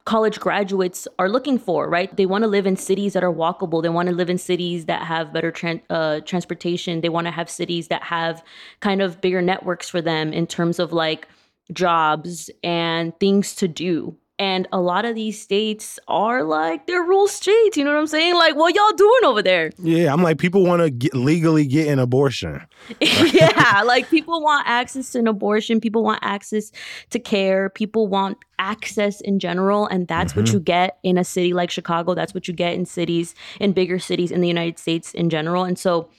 college 0.10 0.40
graduates 0.40 1.08
are 1.20 1.30
looking 1.30 1.60
for, 1.60 1.88
right? 1.88 2.18
They 2.18 2.26
want 2.26 2.42
to 2.42 2.48
live 2.48 2.66
in 2.66 2.78
cities 2.78 3.14
that 3.14 3.24
are 3.24 3.32
walkable. 3.32 3.84
They 3.84 3.90
want 3.90 4.10
to 4.10 4.16
live 4.16 4.28
in 4.28 4.40
cities 4.40 4.86
that 4.86 5.04
have 5.04 5.32
better 5.32 5.52
tra- 5.52 5.82
uh, 5.92 6.22
transportation. 6.22 7.02
They 7.02 7.10
want 7.10 7.28
to 7.28 7.32
have 7.32 7.48
cities 7.48 7.90
that 7.90 8.02
have 8.02 8.44
kind 8.80 9.04
of 9.04 9.22
bigger 9.22 9.40
networks 9.44 9.88
for 9.88 10.02
them 10.02 10.34
in 10.34 10.48
terms 10.48 10.80
of 10.80 10.92
like 10.92 11.28
jobs 11.74 12.50
and 12.64 13.14
things 13.20 13.54
to 13.58 13.68
do, 13.68 14.18
and 14.40 14.70
a 14.72 14.80
lot 14.80 15.04
of 15.04 15.16
these 15.16 15.40
states 15.40 16.00
are 16.08 16.44
like 16.44 16.88
they're 16.88 17.04
rural 17.04 17.28
states. 17.28 17.76
You 17.76 17.84
know 17.84 17.92
what 17.94 18.00
I'm 18.00 18.08
saying? 18.08 18.36
Like, 18.36 18.56
what 18.56 18.74
y'all 18.74 18.94
doing 18.94 19.26
over 19.26 19.44
there? 19.44 19.72
Yeah, 19.78 20.14
I'm 20.14 20.24
like, 20.24 20.38
people 20.38 20.64
want 20.66 21.02
to 21.02 21.18
legally 21.18 21.68
get 21.68 21.90
an 21.90 22.00
abortion. 22.00 22.66
yeah, 23.02 23.84
like 23.86 24.10
people 24.10 24.42
want 24.42 24.66
access 24.66 25.12
to 25.12 25.20
an 25.20 25.28
abortion. 25.28 25.82
People 25.82 26.04
want 26.04 26.20
access 26.22 26.72
to 27.10 27.20
care. 27.20 27.70
People 27.70 28.08
want 28.08 28.38
access 28.60 29.20
in 29.22 29.40
general. 29.40 29.88
And 29.88 30.08
that's 30.08 30.32
mm-hmm. 30.32 30.42
what 30.42 30.54
you 30.54 30.60
get 30.60 31.00
in 31.04 31.18
a 31.18 31.24
city 31.24 31.54
like 31.54 31.70
Chicago. 31.70 32.14
That's 32.14 32.34
what 32.34 32.48
you 32.48 32.54
get 32.54 32.74
in 32.74 32.86
cities, 32.86 33.36
in 33.60 33.74
bigger 33.74 34.00
cities 34.00 34.32
in 34.32 34.42
the 34.42 34.48
United 34.48 34.80
States 34.80 35.14
in 35.14 35.30
general. 35.30 35.66
And 35.66 35.78
so 35.78 36.10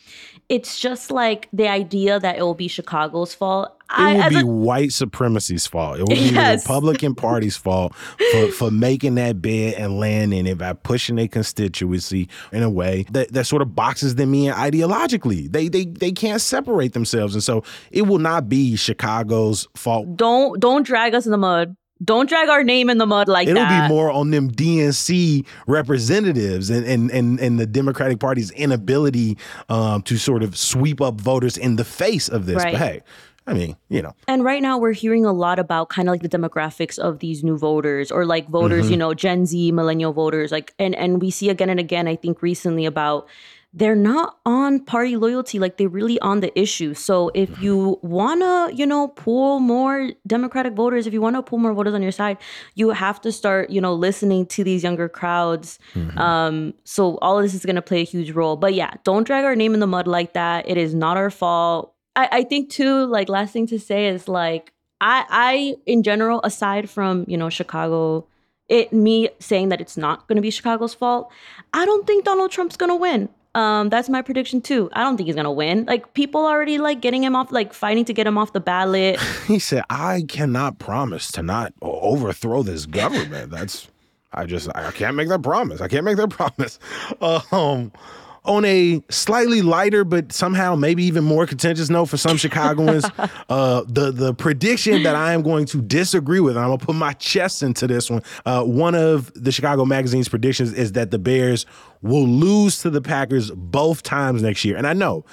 it's 0.49 0.81
just 0.81 1.11
like 1.11 1.49
the 1.53 1.69
idea 1.69 2.19
that 2.19 2.39
it 2.39 2.43
will 2.43 2.55
be 2.55 2.69
Chicago's 2.69 3.33
fault. 3.35 3.80
It 3.93 4.03
I, 4.03 4.15
will 4.15 4.31
be 4.31 4.41
a, 4.41 4.47
white 4.47 4.93
supremacy's 4.93 5.67
fault. 5.67 5.99
It 5.99 6.03
will 6.03 6.15
be 6.15 6.31
yes. 6.31 6.63
the 6.63 6.73
Republican 6.73 7.15
Party's 7.17 7.57
fault 7.57 7.95
for, 7.95 8.47
for 8.53 8.71
making 8.71 9.17
that 9.17 9.43
bed 9.43 9.75
and 9.75 9.99
landing 9.99 10.47
it 10.47 10.59
by 10.59 10.75
pushing 10.75 11.17
their 11.17 11.29
constituency 11.29 12.29
in 12.53 12.63
a 12.63 12.71
way 12.71 13.05
that, 13.11 13.33
that 13.33 13.47
sort 13.47 13.63
of 13.63 13.75
boxes 13.75 14.15
them 14.15 14.33
in 14.35 14.53
ideologically. 14.53 15.51
They 15.51 15.69
they 15.69 15.87
they 15.87 16.13
can't 16.13 16.41
separate 16.41 16.93
themselves, 16.93 17.35
and 17.35 17.43
so 17.43 17.65
it 17.91 18.03
will 18.03 18.19
not 18.19 18.49
be 18.49 18.77
Chicago's 18.77 19.67
fault. 19.75 20.17
Don't 20.17 20.61
don't 20.61 20.85
drag 20.85 21.15
us 21.15 21.27
in 21.27 21.33
the 21.33 21.39
mud. 21.39 21.77
Don't 22.03 22.31
drag 22.31 22.49
our 22.49 22.65
name 22.65 22.89
in 22.89 22.97
the 22.97 23.07
mud 23.07 23.29
like 23.29 23.47
It'll 23.47 23.63
that. 23.63 23.85
It'll 23.85 23.89
be 23.89 23.95
more 23.95 24.11
on 24.11 24.31
them 24.31 24.51
DNC 24.51 25.47
representatives 25.67 26.71
and 26.71 26.87
and 26.87 27.11
and, 27.11 27.39
and 27.39 27.61
the 27.61 27.67
Democratic 27.67 28.19
Party's 28.19 28.51
inability 28.53 29.37
um, 29.69 30.01
to 30.03 30.17
sort 30.17 30.43
of 30.43 30.57
sweep 30.57 31.03
up 31.03 31.21
voters 31.21 31.59
in 31.59 31.77
the 31.77 31.85
face 31.85 32.29
of 32.29 32.47
this. 32.47 32.57
Right. 32.57 32.73
But 32.73 32.79
hey, 32.79 33.03
I 33.51 33.55
mean, 33.55 33.77
you 33.89 34.03
know. 34.03 34.15
And 34.29 34.45
right 34.45 34.63
now 34.63 34.79
we're 34.79 34.93
hearing 34.93 35.25
a 35.25 35.33
lot 35.33 35.59
about 35.59 35.89
kind 35.89 36.09
of 36.09 36.13
like 36.13 36.23
the 36.23 36.29
demographics 36.29 36.99
of 36.99 37.19
these 37.19 37.43
new 37.43 37.59
voters 37.59 38.11
or 38.11 38.25
like 38.25 38.49
voters, 38.49 38.85
mm-hmm. 38.85 38.93
you 38.93 38.97
know, 38.97 39.15
Gen 39.15 39.47
Z, 39.47 39.73
millennial 39.73 40.13
voters, 40.13 40.53
like 40.53 40.73
and 40.79 40.95
and 40.95 41.21
we 41.21 41.31
see 41.31 41.51
again 41.51 41.69
and 41.69 41.81
again 41.81 42.07
I 42.07 42.17
think 42.17 42.43
recently 42.43 42.87
about 42.87 43.29
they're 43.73 43.95
not 43.95 44.39
on 44.45 44.85
party 44.85 45.17
loyalty 45.17 45.61
like 45.61 45.77
they're 45.77 45.89
really 45.89 46.19
on 46.21 46.41
the 46.41 46.59
issue 46.59 46.93
so 46.93 47.31
if 47.35 47.63
you 47.63 47.99
want 48.03 48.41
to 48.41 48.77
you 48.77 48.85
know 48.85 49.09
pull 49.09 49.61
more 49.61 50.11
democratic 50.27 50.73
voters 50.73 51.07
if 51.07 51.13
you 51.13 51.21
want 51.21 51.37
to 51.37 51.43
pull 51.43 51.59
more 51.59 51.73
voters 51.73 51.95
on 51.95 52.03
your 52.03 52.11
side 52.11 52.37
you 52.75 52.91
have 52.91 53.21
to 53.21 53.31
start 53.31 53.71
you 53.71 53.81
know 53.81 53.95
listening 53.95 54.45
to 54.45 54.65
these 54.65 54.83
younger 54.83 55.09
crowds 55.09 55.79
mm-hmm. 55.95 56.19
um 56.19 56.75
so 56.85 57.17
all 57.19 57.39
of 57.39 57.45
this 57.45 57.55
is 57.55 57.65
going 57.65 57.77
to 57.77 57.83
play 57.83 58.01
a 58.01 58.05
huge 58.05 58.33
role 58.33 58.57
but 58.57 58.75
yeah 58.75 58.93
don't 59.05 59.25
drag 59.25 59.45
our 59.45 59.55
name 59.55 59.73
in 59.73 59.79
the 59.79 59.87
mud 59.87 60.09
like 60.09 60.33
that 60.33 60.69
it 60.69 60.77
is 60.77 60.93
not 60.93 61.17
our 61.17 61.31
fault 61.31 61.95
i 62.17 62.29
i 62.33 62.45
think 62.45 62.71
too 62.71 63.07
like 63.07 63.29
last 63.29 63.53
thing 63.53 63.67
to 63.67 63.79
say 63.79 64.09
is 64.09 64.29
like 64.29 64.73
i 65.01 65.25
i 65.29 65.77
in 65.87 66.03
general 66.03 66.41
aside 66.45 66.89
from 66.89 67.25
you 67.29 67.37
know 67.37 67.49
chicago 67.49 68.27
it 68.69 68.93
me 68.93 69.29
saying 69.41 69.69
that 69.69 69.81
it's 69.81 69.97
not 69.97 70.27
to 70.37 70.43
be 70.43 70.51
chicago's 70.51 70.95
fault 70.95 71.31
i 71.73 71.85
don't 71.85 72.07
think 72.07 72.25
donald 72.25 72.51
trump's 72.51 72.77
to 72.91 72.97
win 72.97 73.29
um, 73.55 73.89
that's 73.89 74.09
my 74.09 74.23
prediction 74.23 74.61
too. 74.61 74.89
I 74.93 75.03
don't 75.03 75.17
think 75.17 75.27
he's 75.27 75.35
gonna 75.35 75.51
win. 75.51 75.85
Like 75.85 76.15
people 76.15 76.47
already 76.47 76.79
like 76.79 77.01
getting 77.01 77.25
him 77.25 77.35
off, 77.35 77.51
like 77.51 77.73
fighting 77.73 78.05
to 78.05 78.13
get 78.13 78.27
him 78.27 78.39
off 78.39 78.53
the 78.53 78.61
ballot. 78.61 79.19
he 79.47 79.59
said, 79.59 79.83
"I 79.91 80.25
cannot 80.29 80.79
promise 80.79 81.33
to 81.33 81.43
not 81.43 81.73
overthrow 81.83 82.63
this 82.63 82.87
government." 82.87 83.51
That's 83.51 83.89
I 84.33 84.47
just 84.47 84.69
I 84.75 84.93
can't 84.93 85.17
make 85.17 85.29
that 85.29 85.43
promise. 85.43 85.81
I 85.81 85.89
can't 85.89 86.05
make 86.05 86.17
that 86.17 86.31
promise. 86.31 86.79
Um, 87.21 87.93
on 88.45 88.65
a 88.65 89.03
slightly 89.11 89.63
lighter 89.63 90.05
but 90.05 90.33
somehow 90.33 90.75
maybe 90.75 91.05
even 91.05 91.25
more 91.25 91.47
contentious 91.47 91.91
note 91.91 92.07
for 92.07 92.17
some 92.17 92.37
Chicagoans, 92.37 93.05
uh, 93.49 93.83
the 93.87 94.11
the 94.11 94.35
prediction 94.35 95.03
that 95.03 95.15
I 95.15 95.33
am 95.33 95.43
going 95.43 95.67
to 95.67 95.83
disagree 95.83 96.41
with, 96.41 96.57
and 96.57 96.65
I'm 96.65 96.71
gonna 96.71 96.85
put 96.85 96.97
my 96.97 97.13
chest 97.15 97.63
into 97.63 97.87
this 97.87 98.11
one. 98.11 98.23
Uh, 98.47 98.65
one 98.65 98.95
of 98.95 99.33
the 99.35 99.53
Chicago 99.53 99.85
Magazine's 99.85 100.29
predictions 100.29 100.73
is 100.73 100.93
that 100.93 101.11
the 101.11 101.19
Bears 101.19 101.67
will 102.03 102.27
lose 102.27 102.81
to 102.81 102.91
the 102.91 103.01
Packers 103.01 103.51
both 103.51 104.03
times 104.03 104.43
next 104.43 104.65
year, 104.65 104.77
and 104.77 104.87
I 104.87 104.93
know 104.93 105.25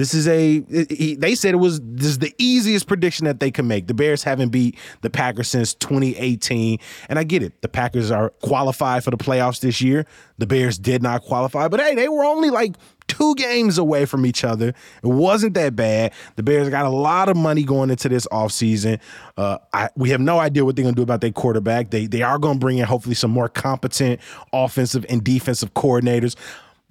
this 0.00 0.14
is 0.14 0.26
a. 0.26 0.64
He, 0.88 1.14
they 1.14 1.34
said 1.34 1.52
it 1.52 1.58
was 1.58 1.78
this 1.82 2.06
is 2.06 2.18
the 2.20 2.34
easiest 2.38 2.86
prediction 2.86 3.26
that 3.26 3.38
they 3.38 3.50
can 3.50 3.68
make. 3.68 3.86
The 3.86 3.92
Bears 3.92 4.22
haven't 4.22 4.48
beat 4.48 4.78
the 5.02 5.10
Packers 5.10 5.48
since 5.48 5.74
2018, 5.74 6.78
and 7.10 7.18
I 7.18 7.24
get 7.24 7.42
it. 7.42 7.60
The 7.60 7.68
Packers 7.68 8.10
are 8.10 8.30
qualified 8.42 9.04
for 9.04 9.10
the 9.10 9.18
playoffs 9.18 9.60
this 9.60 9.82
year. 9.82 10.06
The 10.38 10.46
Bears 10.46 10.78
did 10.78 11.02
not 11.02 11.20
qualify, 11.20 11.68
but 11.68 11.80
hey, 11.80 11.94
they 11.94 12.08
were 12.08 12.24
only 12.24 12.48
like 12.48 12.76
two 13.08 13.34
games 13.34 13.76
away 13.76 14.06
from 14.06 14.24
each 14.24 14.42
other. 14.42 14.68
It 14.68 15.06
wasn't 15.06 15.52
that 15.52 15.76
bad. 15.76 16.14
The 16.36 16.42
Bears 16.42 16.70
got 16.70 16.86
a 16.86 16.90
lot 16.90 17.28
of 17.28 17.36
money 17.36 17.62
going 17.62 17.90
into 17.90 18.08
this 18.08 18.26
offseason. 18.32 19.00
Uh, 19.36 19.58
I, 19.74 19.90
we 19.96 20.08
have 20.10 20.20
no 20.22 20.38
idea 20.38 20.64
what 20.64 20.76
they're 20.76 20.82
going 20.84 20.94
to 20.94 20.98
do 20.98 21.02
about 21.02 21.20
their 21.20 21.30
quarterback. 21.30 21.90
They 21.90 22.06
they 22.06 22.22
are 22.22 22.38
going 22.38 22.54
to 22.54 22.60
bring 22.60 22.78
in 22.78 22.86
hopefully 22.86 23.16
some 23.16 23.32
more 23.32 23.50
competent 23.50 24.18
offensive 24.50 25.04
and 25.10 25.22
defensive 25.22 25.74
coordinators. 25.74 26.36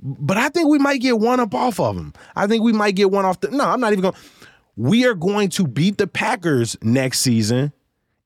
But 0.02 0.38
I 0.38 0.50
think 0.50 0.70
we 0.70 0.80
might 0.80 1.02
get 1.02 1.20
one 1.20 1.40
up 1.40 1.54
off 1.54 1.80
of 1.80 1.96
them. 1.96 2.14
I 2.36 2.48
think 2.48 2.64
we 2.64 2.74
might 2.74 2.96
get 2.96 3.12
one 3.12 3.26
off 3.26 3.42
the. 3.42 3.50
No, 3.52 3.66
I'm 3.66 3.80
not 3.80 3.92
even 3.92 4.04
going. 4.04 4.16
We 4.76 5.06
are 5.06 5.14
going 5.14 5.50
to 5.50 5.68
beat 5.68 5.98
the 5.98 6.08
Packers 6.08 6.78
next 6.82 7.20
season, 7.20 7.74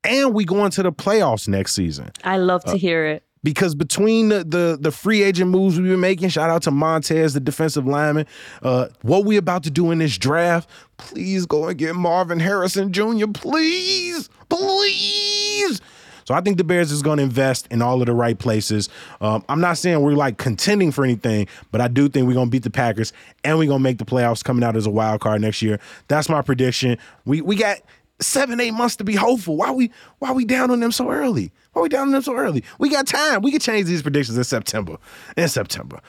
and 0.04 0.34
we 0.34 0.46
go 0.46 0.66
into 0.66 0.84
the 0.84 0.92
playoffs 0.92 1.48
next 1.48 1.74
season. 1.74 2.12
I 2.24 2.38
love 2.38 2.64
to 2.66 2.72
uh, 2.72 2.78
hear 2.78 3.06
it 3.06 3.24
because 3.44 3.76
between 3.76 4.30
the, 4.30 4.44
the, 4.44 4.78
the 4.80 4.92
free 4.92 5.22
agent 5.22 5.52
moves 5.52 5.78
we've 5.78 5.90
been 5.90 6.00
making, 6.00 6.30
shout 6.30 6.50
out 6.50 6.64
to 6.64 6.72
Montez, 6.72 7.34
the 7.34 7.40
defensive 7.40 7.86
lineman, 7.86 8.26
uh, 8.62 8.88
what 9.02 9.26
we 9.26 9.38
about 9.38 9.64
to 9.64 9.72
do 9.72 9.92
in 9.92 10.00
this 10.00 10.18
draft, 10.18 10.70
please 10.98 11.46
go 11.46 11.68
and 11.68 11.78
get 11.78 11.96
Marvin 11.96 12.40
Harrison 12.40 12.92
Jr. 12.94 13.28
Please, 13.34 14.30
please. 14.50 15.82
So 16.26 16.34
I 16.34 16.42
think 16.42 16.58
the 16.58 16.64
Bears 16.64 16.92
is 16.92 17.02
going 17.02 17.18
to 17.18 17.24
invest 17.24 17.68
in 17.72 17.82
all 17.82 18.02
of 18.02 18.08
the 18.08 18.14
right 18.14 18.38
places. 18.38 18.90
Um, 19.22 19.44
I'm 19.50 19.62
not 19.62 19.78
saying 19.78 20.02
we're 20.02 20.14
like 20.14 20.38
contending 20.38 20.92
for 20.92 21.04
anything, 21.04 21.48
but 21.72 21.82
I 21.82 21.88
do 21.88 22.10
think 22.10 22.28
we're 22.28 22.34
going 22.34 22.48
to 22.48 22.52
beat 22.52 22.64
the 22.64 22.70
Packers 22.70 23.14
and 23.44 23.58
we're 23.58 23.68
going 23.68 23.80
to 23.80 23.84
make 23.84 23.98
the 23.98 24.06
playoffs 24.06 24.44
coming 24.44 24.64
out 24.64 24.76
as 24.76 24.86
a 24.86 24.92
wild 24.92 25.22
card 25.22 25.42
next 25.42 25.62
year. 25.62 25.80
That's 26.08 26.30
my 26.30 26.42
prediction. 26.42 26.98
We 27.26 27.42
we 27.42 27.56
got 27.56 27.80
seven, 28.20 28.60
eight 28.60 28.72
months 28.72 28.96
to 28.98 29.04
be 29.04 29.16
hopeful. 29.16 29.58
Why 29.58 29.72
we 29.72 29.92
why 30.20 30.32
we 30.32 30.46
down 30.46 30.72
on 30.72 30.80
them 30.80 30.92
so 30.92 31.10
early? 31.10 31.52
Why 31.74 31.82
we 31.82 31.90
down 31.90 32.08
on 32.08 32.12
them 32.12 32.22
so 32.22 32.36
early? 32.36 32.64
We 32.80 32.90
got 32.90 33.08
time. 33.08 33.42
We 33.42 33.52
can 33.52 33.60
change 33.60 33.88
these 33.88 34.02
predictions 34.02 34.38
in 34.38 34.44
September. 34.44 34.98
In 35.38 35.50
September. 35.50 36.00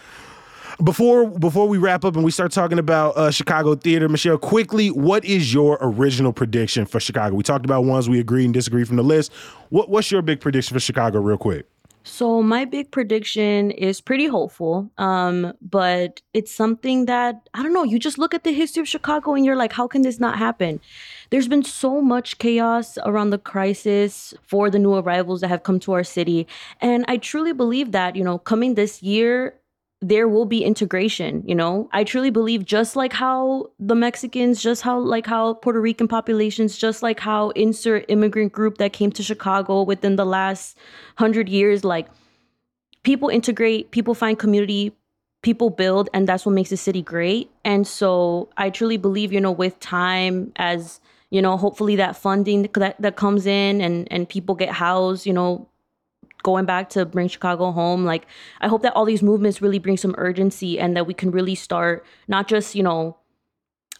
Before 0.83 1.29
before 1.29 1.69
we 1.69 1.79
wrap 1.79 2.05
up 2.05 2.17
and 2.17 2.25
we 2.25 2.33
start 2.33 2.51
talking 2.51 2.81
about 2.81 3.17
uh, 3.17 3.31
Chicago 3.31 3.77
theater, 3.77 4.09
Michelle, 4.09 4.39
quickly, 4.39 4.89
what 4.89 5.25
is 5.25 5.55
your 5.55 5.79
original 5.81 6.33
prediction 6.33 6.85
for 6.85 6.99
Chicago? 6.99 7.37
We 7.37 7.45
talked 7.45 7.65
about 7.65 7.85
ones 7.85 8.09
we 8.09 8.19
agree 8.19 8.45
and 8.45 8.53
disagree 8.53 8.85
from 8.85 8.97
the 8.97 9.05
list. 9.05 9.33
What, 9.71 9.89
what's 9.89 10.11
your 10.11 10.21
big 10.21 10.41
prediction 10.41 10.75
for 10.75 10.81
Chicago, 10.81 11.21
real 11.21 11.39
quick? 11.39 11.69
So 12.03 12.43
my 12.43 12.65
big 12.65 12.91
prediction 12.91 13.71
is 13.71 14.01
pretty 14.01 14.27
hopeful, 14.27 14.91
um, 14.99 15.55
but 15.63 16.21
it's 16.35 16.53
something 16.53 17.07
that 17.07 17.49
I 17.55 17.63
don't 17.63 17.73
know. 17.73 17.85
You 17.85 17.99
just 17.99 18.19
look 18.19 18.35
at 18.35 18.45
the 18.45 18.53
history 18.53 18.81
of 18.83 18.89
Chicago 18.89 19.35
and 19.35 19.45
you're 19.45 19.57
like, 19.57 19.73
how 19.73 19.87
can 19.87 20.03
this 20.03 20.19
not 20.19 20.37
happen? 20.37 20.81
There's 21.31 21.49
been 21.49 21.63
so 21.63 22.03
much 22.03 22.39
chaos 22.39 22.99
around 23.05 23.31
the 23.31 23.39
crisis 23.39 24.35
for 24.43 24.71
the 24.71 24.79
new 24.79 24.95
arrivals 24.95 25.41
that 25.41 25.49
have 25.49 25.63
come 25.63 25.79
to 25.81 25.93
our 25.93 26.05
city, 26.05 26.47
and 26.81 27.05
I 27.07 27.17
truly 27.17 27.53
believe 27.53 27.93
that 27.93 28.17
you 28.17 28.25
know, 28.25 28.39
coming 28.39 28.75
this 28.75 29.03
year, 29.03 29.55
there 30.09 30.29
will 30.29 30.45
be 30.45 30.65
integration 30.65 31.43
you 31.47 31.55
know? 31.55 31.89
I 31.93 32.05
truly 32.05 32.31
believe 32.31 32.65
just 32.65 32.97
like 32.97 33.13
how 33.13 33.71
the 33.79 33.95
mexicans 33.95 34.63
just 34.63 34.83
how 34.83 34.99
like 34.99 35.27
how 35.27 35.55
puerto 35.55 35.81
rican 35.81 36.09
populations 36.09 36.77
just 36.77 37.03
like 37.03 37.21
how 37.21 37.51
insert 37.51 38.05
immigrant 38.09 38.53
group 38.53 38.79
that 38.79 38.93
came 38.93 39.11
to 39.13 39.23
chicago 39.23 39.83
within 39.83 40.17
the 40.17 40.27
last 40.27 40.77
100 41.19 41.49
years 41.49 41.85
like 41.85 42.09
people 43.03 43.29
integrate 43.29 43.91
people 43.91 44.15
find 44.15 44.39
community 44.39 44.93
people 45.45 45.71
build 45.71 46.09
and 46.13 46.27
that's 46.27 46.45
what 46.45 46.53
makes 46.53 46.71
the 46.71 46.77
city 46.77 47.03
great. 47.03 47.51
And 47.65 47.87
so 47.87 48.49
i 48.57 48.71
truly 48.71 48.97
believe 48.97 49.33
you 49.33 49.41
know 49.41 49.53
with 49.53 49.79
time 49.79 50.53
as 50.57 51.01
you 51.31 51.41
know 51.41 51.57
hopefully 51.57 51.97
that 51.97 52.17
funding 52.17 52.63
that, 52.75 53.01
that 53.01 53.17
comes 53.17 53.47
in 53.47 53.81
and 53.81 54.09
and 54.11 54.29
people 54.29 54.55
get 54.55 54.71
housed 54.71 55.27
you 55.27 55.33
know 55.33 55.69
going 56.45 56.65
back 56.65 56.91
to 56.91 57.05
bring 57.05 57.27
Chicago 57.27 57.73
home. 57.73 58.05
Like, 58.05 58.27
I 58.61 58.69
hope 58.69 58.83
that 58.83 58.95
all 58.95 59.05
these 59.05 59.23
movements 59.23 59.61
really 59.61 59.81
bring 59.81 59.97
some 59.97 60.15
urgency 60.17 60.79
and 60.79 60.97
that 60.97 61.09
we 61.09 61.15
can 61.15 61.33
really 61.33 61.57
start 61.57 62.07
not 62.29 62.47
just, 62.47 62.77
you 62.77 62.85
know, 62.85 63.17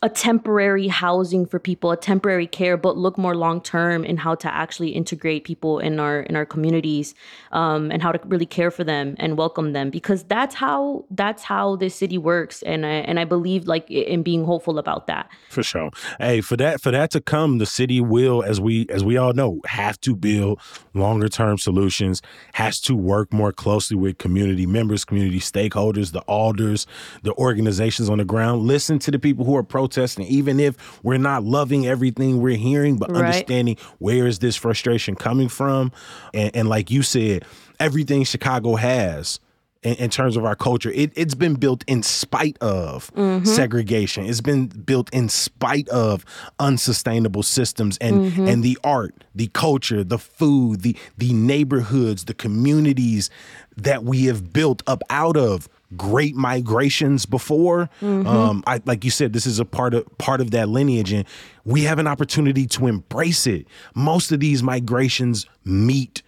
a 0.05 0.09
temporary 0.11 0.87
housing 0.87 1.47
for 1.47 1.59
people, 1.59 1.91
a 1.91 1.97
temporary 1.97 2.47
care, 2.47 2.77
but 2.77 2.95
look 2.95 3.17
more 3.17 3.35
long 3.35 3.59
term 3.63 4.05
in 4.05 4.19
how 4.19 4.35
to 4.35 4.55
actually 4.55 4.91
integrate 4.91 5.45
people 5.45 5.79
in 5.79 5.99
our 5.99 6.21
in 6.21 6.37
our 6.37 6.45
communities 6.45 7.15
um, 7.53 7.91
and 7.91 8.03
how 8.03 8.13
to 8.13 8.21
really 8.29 8.45
care 8.45 8.71
for 8.71 8.85
them 8.85 9.17
and 9.19 9.39
welcome 9.39 9.73
them 9.73 9.89
because 9.89 10.23
that's 10.25 10.55
how 10.55 11.07
that's 11.11 11.43
how 11.43 11.77
this 11.77 11.95
city 11.95 12.19
works 12.19 12.61
and 12.65 12.85
I 12.85 12.97
and 13.09 13.19
I 13.19 13.25
believe 13.25 13.67
like 13.67 13.91
in 13.91 14.23
being 14.23 14.45
hopeful 14.45 14.79
about 14.79 15.07
that. 15.07 15.31
For 15.49 15.63
sure. 15.63 15.91
Hey, 16.21 16.43
for 16.43 16.59
that 16.59 16.83
for 16.83 16.91
that 16.91 17.11
to 17.13 17.23
come, 17.23 17.57
the 17.57 17.65
city 17.65 18.03
will, 18.03 18.43
as 18.43 18.61
we 18.61 18.87
as 18.91 19.03
we 19.03 19.17
all 19.17 19.33
know, 19.33 19.63
have 19.65 19.99
to 20.03 20.15
build 20.15 20.61
longer 20.93 21.31
term 21.31 21.57
solutions, 21.57 22.21
has 22.53 22.79
to 22.83 22.95
work 22.95 23.33
more 23.33 23.53
closely 23.53 23.97
with 23.97 24.19
community 24.19 24.67
members, 24.67 25.03
community 25.03 25.41
stakeholders, 25.41 26.13
the 26.13 26.21
alders, 26.29 26.87
the 27.23 27.33
organizations 27.37 28.11
on 28.11 28.19
the 28.19 28.25
ground. 28.27 28.65
Listen 28.65 28.99
to 28.99 29.11
the 29.11 29.19
people 29.19 29.47
who 29.47 29.57
are 29.57 29.63
protesting 29.63 29.94
protesting, 29.95 30.27
even 30.27 30.61
if 30.61 31.03
we're 31.03 31.19
not 31.19 31.45
loving 31.45 31.87
everything 31.87 32.41
we're 32.41 32.57
hearing, 32.57 32.97
but 32.97 33.11
right. 33.11 33.21
understanding 33.21 33.77
where 33.99 34.27
is 34.27 34.41
this 34.41 34.57
frustration 34.57 35.15
coming 35.15 35.49
from. 35.49 35.93
And, 36.33 36.55
and 36.55 36.69
like 36.69 36.91
you 36.91 37.03
said, 37.03 37.45
everything 37.79 38.25
Chicago 38.25 38.75
has 38.77 39.41
in, 39.83 39.95
in, 39.95 40.11
terms 40.11 40.37
of 40.37 40.45
our 40.45 40.57
culture. 40.57 40.91
It, 40.91 41.17
has 41.17 41.35
been 41.35 41.55
built 41.55 41.85
in 41.87 42.03
spite 42.03 42.57
of 42.61 43.13
mm-hmm. 43.15 43.45
segregation. 43.45 44.27
It's 44.27 44.41
been 44.41 44.67
built 44.67 45.11
in 45.13 45.29
spite 45.29 45.89
of 45.91 46.25
unsustainable 46.59 47.43
systems 47.43 47.99
and 47.99 48.33
mm-hmm. 48.33 48.49
and 48.49 48.63
the 48.63 48.79
art, 48.83 49.25
the 49.35 49.49
culture, 49.49 50.03
the 50.03 50.19
food, 50.19 50.83
the 50.83 50.97
the 51.19 51.33
neighborhoods, 51.33 52.25
the 52.25 52.35
communities 52.35 53.31
that 53.77 54.05
we 54.05 54.25
have 54.25 54.53
built 54.53 54.83
up 54.87 55.03
out 55.11 55.37
of 55.37 55.69
great 55.97 56.35
migrations 56.35 57.27
before. 57.27 57.89
Mm-hmm. 58.01 58.27
Um, 58.27 58.65
I, 58.67 58.81
like 58.85 59.05
you 59.05 59.11
said, 59.11 59.33
this 59.33 59.47
is 59.47 59.59
a 59.59 59.65
part 59.65 59.95
of 59.95 60.07
part 60.19 60.41
of 60.41 60.51
that 60.53 60.69
lineage, 60.69 61.13
and 61.13 61.27
we 61.65 61.83
have 61.83 61.99
an 61.99 62.07
opportunity 62.07 62.67
to 62.69 62.87
embrace 62.87 63.47
it. 63.47 63.67
Most 63.95 64.33
of 64.33 64.41
these 64.41 64.63
migrations 64.63 65.47
meet 65.65 66.23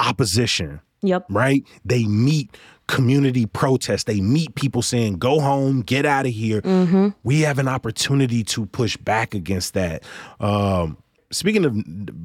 opposition. 0.00 0.80
Yep. 1.02 1.26
Right? 1.30 1.64
They 1.84 2.04
meet 2.04 2.56
community 2.88 3.46
protests. 3.46 4.04
They 4.04 4.20
meet 4.20 4.54
people 4.54 4.82
saying, 4.82 5.18
go 5.18 5.40
home, 5.40 5.82
get 5.82 6.04
out 6.04 6.26
of 6.26 6.32
here. 6.32 6.60
Mm-hmm. 6.62 7.08
We 7.22 7.42
have 7.42 7.58
an 7.58 7.68
opportunity 7.68 8.42
to 8.44 8.66
push 8.66 8.96
back 8.96 9.34
against 9.34 9.74
that. 9.74 10.02
Um, 10.40 10.96
speaking 11.30 11.64
of, 11.64 11.76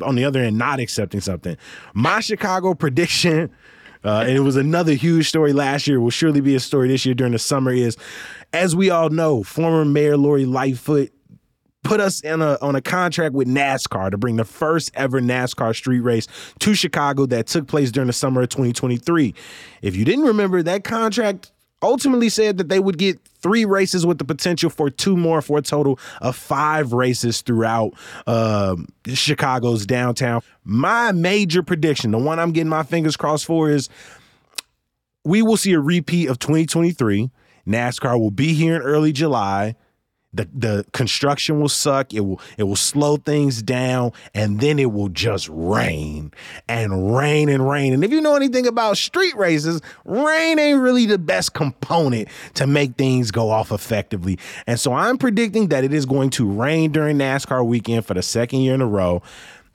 on 0.01 0.15
the 0.15 0.25
other 0.25 0.39
end, 0.39 0.57
not 0.57 0.79
accepting 0.79 1.19
something, 1.19 1.57
my 1.93 2.21
Chicago 2.21 2.73
prediction 2.73 3.51
uh, 4.03 4.25
and 4.27 4.31
it 4.31 4.41
was 4.41 4.55
another 4.55 4.93
huge 4.93 5.29
story 5.29 5.53
last 5.53 5.87
year. 5.87 5.99
Will 5.99 6.09
surely 6.09 6.41
be 6.41 6.55
a 6.55 6.59
story 6.59 6.87
this 6.87 7.05
year 7.05 7.15
during 7.15 7.33
the 7.33 7.39
summer. 7.39 7.71
Is 7.71 7.97
as 8.51 8.75
we 8.75 8.89
all 8.89 9.09
know, 9.09 9.43
former 9.43 9.85
Mayor 9.85 10.17
Lori 10.17 10.45
Lightfoot 10.45 11.11
put 11.83 11.99
us 11.99 12.21
in 12.21 12.41
a 12.41 12.57
on 12.61 12.75
a 12.75 12.81
contract 12.81 13.33
with 13.33 13.47
NASCAR 13.47 14.11
to 14.11 14.17
bring 14.17 14.35
the 14.35 14.45
first 14.45 14.91
ever 14.95 15.21
NASCAR 15.21 15.75
street 15.75 16.01
race 16.01 16.27
to 16.59 16.73
Chicago 16.73 17.25
that 17.27 17.47
took 17.47 17.67
place 17.67 17.91
during 17.91 18.07
the 18.07 18.13
summer 18.13 18.41
of 18.41 18.49
2023. 18.49 19.33
If 19.81 19.95
you 19.95 20.03
didn't 20.03 20.25
remember, 20.25 20.63
that 20.63 20.83
contract 20.83 21.52
ultimately 21.83 22.29
said 22.29 22.57
that 22.57 22.69
they 22.69 22.79
would 22.79 22.97
get 22.97 23.19
three 23.41 23.65
races 23.65 24.05
with 24.05 24.17
the 24.17 24.25
potential 24.25 24.69
for 24.69 24.89
two 24.89 25.17
more 25.17 25.41
for 25.41 25.59
a 25.59 25.61
total 25.61 25.99
of 26.21 26.35
five 26.35 26.93
races 26.93 27.41
throughout 27.41 27.93
uh, 28.25 28.75
Chicago's 29.07 29.85
downtown. 29.85 30.41
My 30.63 31.11
major 31.11 31.61
prediction, 31.61 32.11
the 32.11 32.17
one 32.17 32.39
I'm 32.39 32.53
getting 32.53 32.69
my 32.69 32.83
fingers 32.83 33.17
crossed 33.17 33.45
for, 33.45 33.69
is 33.69 33.89
we 35.25 35.41
will 35.41 35.57
see 35.57 35.73
a 35.73 35.79
repeat 35.79 36.29
of 36.29 36.39
2023. 36.39 37.29
NASCAR 37.67 38.19
will 38.19 38.31
be 38.31 38.53
here 38.53 38.75
in 38.75 38.81
early 38.81 39.11
July 39.11 39.75
the 40.33 40.47
the 40.53 40.85
construction 40.93 41.59
will 41.59 41.69
suck 41.69 42.13
it 42.13 42.21
will 42.21 42.41
it 42.57 42.63
will 42.63 42.75
slow 42.75 43.17
things 43.17 43.61
down 43.61 44.11
and 44.33 44.59
then 44.59 44.79
it 44.79 44.91
will 44.91 45.09
just 45.09 45.49
rain 45.49 46.31
and 46.67 47.15
rain 47.15 47.49
and 47.49 47.67
rain. 47.69 47.93
And 47.93 48.03
if 48.03 48.11
you 48.11 48.21
know 48.21 48.35
anything 48.35 48.67
about 48.67 48.97
street 48.97 49.35
races 49.35 49.81
rain 50.05 50.59
ain't 50.59 50.79
really 50.79 51.05
the 51.05 51.17
best 51.17 51.53
component 51.53 52.27
to 52.55 52.67
make 52.67 52.95
things 52.95 53.31
go 53.31 53.49
off 53.49 53.71
effectively. 53.71 54.39
And 54.67 54.79
so 54.79 54.93
i'm 54.93 55.17
predicting 55.17 55.67
that 55.69 55.83
it 55.83 55.93
is 55.93 56.05
going 56.05 56.29
to 56.31 56.49
rain 56.49 56.91
during 56.91 57.17
nascar 57.17 57.65
weekend 57.65 58.05
for 58.05 58.13
the 58.13 58.21
second 58.21 58.61
year 58.61 58.73
in 58.73 58.81
a 58.81 58.87
row 58.87 59.21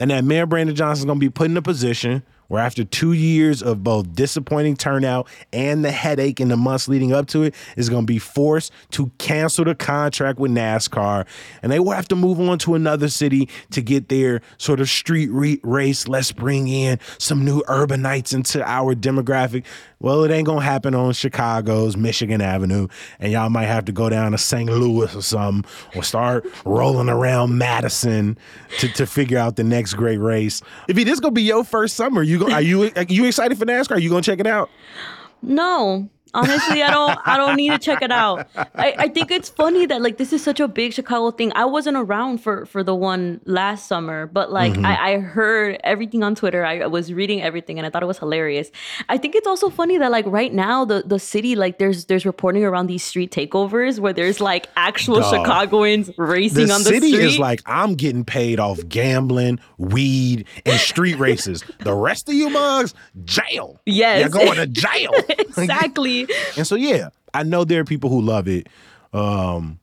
and 0.01 0.11
that 0.11 0.25
mayor 0.25 0.47
brandon 0.47 0.75
johnson 0.75 1.03
is 1.03 1.07
going 1.07 1.19
to 1.19 1.21
be 1.21 1.31
put 1.31 1.51
in 1.51 1.57
a 1.57 1.63
position 1.63 2.23
where 2.49 2.63
after 2.63 2.85
two 2.85 3.13
years 3.13 3.63
of 3.63 3.85
both 3.85 4.15
disappointing 4.15 4.77
turnout 4.77 5.29
and 5.53 5.85
the 5.85 5.91
headache 5.91 6.41
in 6.41 6.49
the 6.49 6.57
months 6.57 6.89
leading 6.89 7.13
up 7.13 7.27
to 7.29 7.43
it, 7.43 7.55
is 7.77 7.89
going 7.89 8.03
to 8.03 8.07
be 8.07 8.19
forced 8.19 8.73
to 8.91 9.11
cancel 9.19 9.65
the 9.65 9.75
contract 9.75 10.39
with 10.39 10.51
NASCAR, 10.51 11.27
and 11.63 11.71
they 11.71 11.79
will 11.79 11.93
have 11.93 12.09
to 12.09 12.17
move 12.17 12.41
on 12.41 12.59
to 12.59 12.75
another 12.75 13.09
city 13.09 13.49
to 13.71 13.81
get 13.81 14.09
their 14.09 14.41
sort 14.57 14.81
of 14.81 14.89
street 14.89 15.31
re- 15.31 15.61
race. 15.63 16.09
Let's 16.09 16.33
bring 16.33 16.69
in 16.69 16.99
some 17.19 17.45
new 17.45 17.63
urbanites 17.63 18.35
into 18.35 18.63
our 18.69 18.95
demographic. 18.95 19.65
Well, 20.01 20.23
it 20.23 20.31
ain't 20.31 20.47
gonna 20.47 20.61
happen 20.61 20.95
on 20.95 21.13
Chicago's 21.13 21.97
Michigan 21.97 22.41
Avenue, 22.41 22.87
and 23.19 23.33
y'all 23.33 23.51
might 23.51 23.67
have 23.67 23.85
to 23.87 23.93
go 23.93 24.09
down 24.09 24.31
to 24.33 24.39
St. 24.39 24.71
Louis 24.71 25.13
or 25.15 25.23
something, 25.23 25.69
or 25.97 26.05
start 26.05 26.47
rolling 26.65 27.09
around 27.09 27.59
Madison 27.59 28.39
to, 28.79 28.89
to 28.93 29.07
figure 29.07 29.39
out 29.39 29.57
the 29.57 29.65
next 29.65 29.95
great 29.95 30.19
race. 30.19 30.63
If 30.87 30.99
it 30.99 31.09
is 31.09 31.19
gonna 31.19 31.33
be 31.33 31.43
your 31.43 31.65
first 31.65 31.97
summer, 31.97 32.23
you 32.23 32.39
go, 32.39 32.51
are 32.53 32.63
you 32.63 32.93
are 32.95 33.03
you 33.09 33.25
excited 33.25 33.59
for 33.59 33.67
NASCAR? 33.67 33.97
Are 33.97 33.99
you 33.99 34.11
gonna 34.11 34.23
check 34.23 34.39
it 34.39 34.47
out? 34.47 34.71
No, 35.43 36.09
Honestly, 36.35 36.83
I 36.83 36.91
don't 36.91 37.19
I 37.25 37.37
don't 37.37 37.57
need 37.57 37.71
to 37.71 37.79
check 37.79 38.03
it 38.03 38.13
out. 38.13 38.49
I, 38.57 38.95
I 38.99 39.09
think 39.09 39.31
it's 39.31 39.49
funny 39.49 39.87
that 39.87 40.03
like 40.03 40.19
this 40.19 40.33
is 40.33 40.43
such 40.43 40.61
a 40.61 40.69
big 40.69 40.93
Chicago 40.93 41.31
thing. 41.31 41.53
I 41.55 41.65
wasn't 41.65 41.97
around 41.97 42.39
for 42.39 42.67
for 42.67 42.83
the 42.83 42.95
one 42.95 43.41
last 43.45 43.87
summer, 43.87 44.27
but 44.27 44.51
like 44.53 44.73
mm-hmm. 44.73 44.87
I, 44.87 45.13
I 45.13 45.19
heard 45.19 45.81
everything 45.85 46.23
on 46.23 46.35
Twitter. 46.35 46.65
I, 46.65 46.87
was 46.87 47.13
reading 47.13 47.43
everything 47.43 47.79
and 47.79 47.87
I 47.87 47.91
thought 47.91 48.03
it 48.03 48.07
was 48.07 48.19
hilarious. 48.19 48.71
I 49.09 49.19
think 49.19 49.35
it's 49.35 49.47
also 49.47 49.69
funny 49.69 49.99
that 49.99 50.11
like 50.11 50.25
right 50.27 50.53
now 50.53 50.85
the 50.85 51.03
the 51.05 51.19
city 51.19 51.55
like 51.55 51.79
there's 51.79 52.07
there's 52.07 52.25
reporting 52.25 52.65
around 52.65 52.87
these 52.87 53.03
street 53.03 53.31
takeovers 53.31 53.99
where 53.99 54.13
there's 54.13 54.41
like 54.41 54.69
actual 54.77 55.21
Dog. 55.21 55.35
Chicagoans 55.35 56.11
racing 56.17 56.69
the 56.69 56.73
on 56.73 56.83
the 56.83 56.91
city 56.91 57.13
street. 57.13 57.25
is 57.25 57.39
like 57.39 57.63
I'm 57.67 57.95
getting 57.95 58.25
paid 58.25 58.61
off 58.61 58.81
gambling, 58.89 59.61
weed, 59.77 60.47
and 60.65 60.81
street 60.81 61.19
races. 61.19 61.65
the 61.81 61.95
rest 61.95 62.29
of 62.29 62.35
you 62.35 62.51
mugs, 62.51 62.95
jail. 63.25 63.81
Yes, 63.99 64.21
you're 64.21 64.29
going 64.29 64.57
to 64.57 64.67
jail. 64.67 65.11
exactly. 65.29 66.18
And 66.57 66.67
so 66.67 66.75
yeah, 66.75 67.11
I 67.35 67.43
know 67.43 67.65
there 67.65 67.81
are 67.81 67.85
people 67.85 68.11
who 68.11 68.21
love 68.21 68.49
it. 68.49 68.69
Um, 69.13 69.79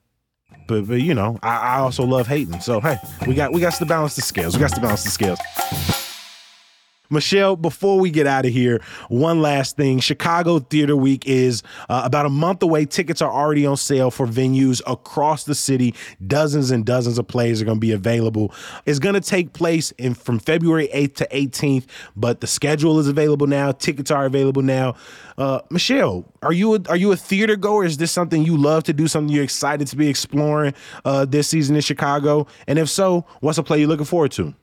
but 0.68 0.88
but 0.88 1.01
you 1.01 1.13
know, 1.13 1.39
I, 1.44 1.58
I 1.58 1.77
also 1.80 2.04
love 2.04 2.27
hating. 2.27 2.60
So 2.60 2.80
hey, 2.80 2.98
we 3.27 3.36
got 3.36 3.54
we 3.54 3.62
got 3.62 3.74
to 3.74 3.86
balance 3.86 4.15
the 4.15 4.22
scales. 4.22 4.56
We 4.56 4.62
got 4.62 4.74
to 4.75 4.82
balance 4.82 5.04
the 5.04 5.12
scales. 5.12 5.39
Michelle, 7.15 7.55
before 7.55 8.00
we 8.00 8.12
get 8.12 8.27
out 8.27 8.45
of 8.45 8.51
here, 8.51 8.81
one 9.10 9.41
last 9.41 9.75
thing. 9.75 10.00
Chicago 10.00 10.60
Theater 10.60 10.95
Week 10.95 11.25
is 11.25 11.63
uh, 11.89 12.01
about 12.05 12.25
a 12.25 12.29
month 12.29 12.62
away. 12.62 12.86
Tickets 12.86 13.22
are 13.22 13.31
already 13.31 13.65
on 13.65 13.77
sale 13.77 14.12
for 14.12 14.27
venues 14.27 14.81
across 14.86 15.45
the 15.45 15.55
city. 15.55 15.95
Dozens 16.27 16.69
and 16.72 16.86
dozens 16.86 17.17
of 17.17 17.27
plays 17.27 17.62
are 17.62 17.65
going 17.65 17.77
to 17.77 17.81
be 17.81 17.93
available. 17.93 18.53
It's 18.86 19.00
going 19.00 19.15
to 19.15 19.22
take 19.22 19.53
place 19.53 19.91
in 19.91 20.13
from 20.13 20.39
February 20.39 20.89
8th 20.93 21.15
to 21.15 21.27
18th, 21.31 21.86
but 22.15 22.41
the 22.41 22.48
schedule 22.48 23.00
is 23.00 23.07
available 23.07 23.48
now. 23.48 23.72
Tickets 23.72 24.12
are 24.12 24.25
available 24.25 24.62
now. 24.62 24.95
Uh, 25.38 25.62
Michelle, 25.69 26.25
are 26.43 26.53
you 26.53 26.75
a, 26.75 26.79
are 26.89 26.98
you 26.98 27.12
a 27.12 27.17
theater 27.17 27.55
goer? 27.55 27.86
Is 27.86 27.98
this 27.98 28.12
something 28.12 28.43
you 28.43 28.57
love 28.57 28.84
to 28.84 28.93
do? 28.93 29.07
Something 29.07 29.34
you're 29.34 29.43
excited 29.43 29.88
to 29.88 29.95
be 29.95 30.07
exploring 30.10 30.74
uh, 31.05 31.25
this 31.25 31.48
season 31.48 31.75
in 31.75 31.81
Chicago? 31.81 32.48
And 32.67 32.77
if 32.77 32.89
so, 32.89 33.25
what's 33.39 33.57
a 33.57 33.63
play 33.63 33.79
you're 33.79 33.88
looking 33.88 34.05
forward 34.05 34.31
to? 34.34 34.53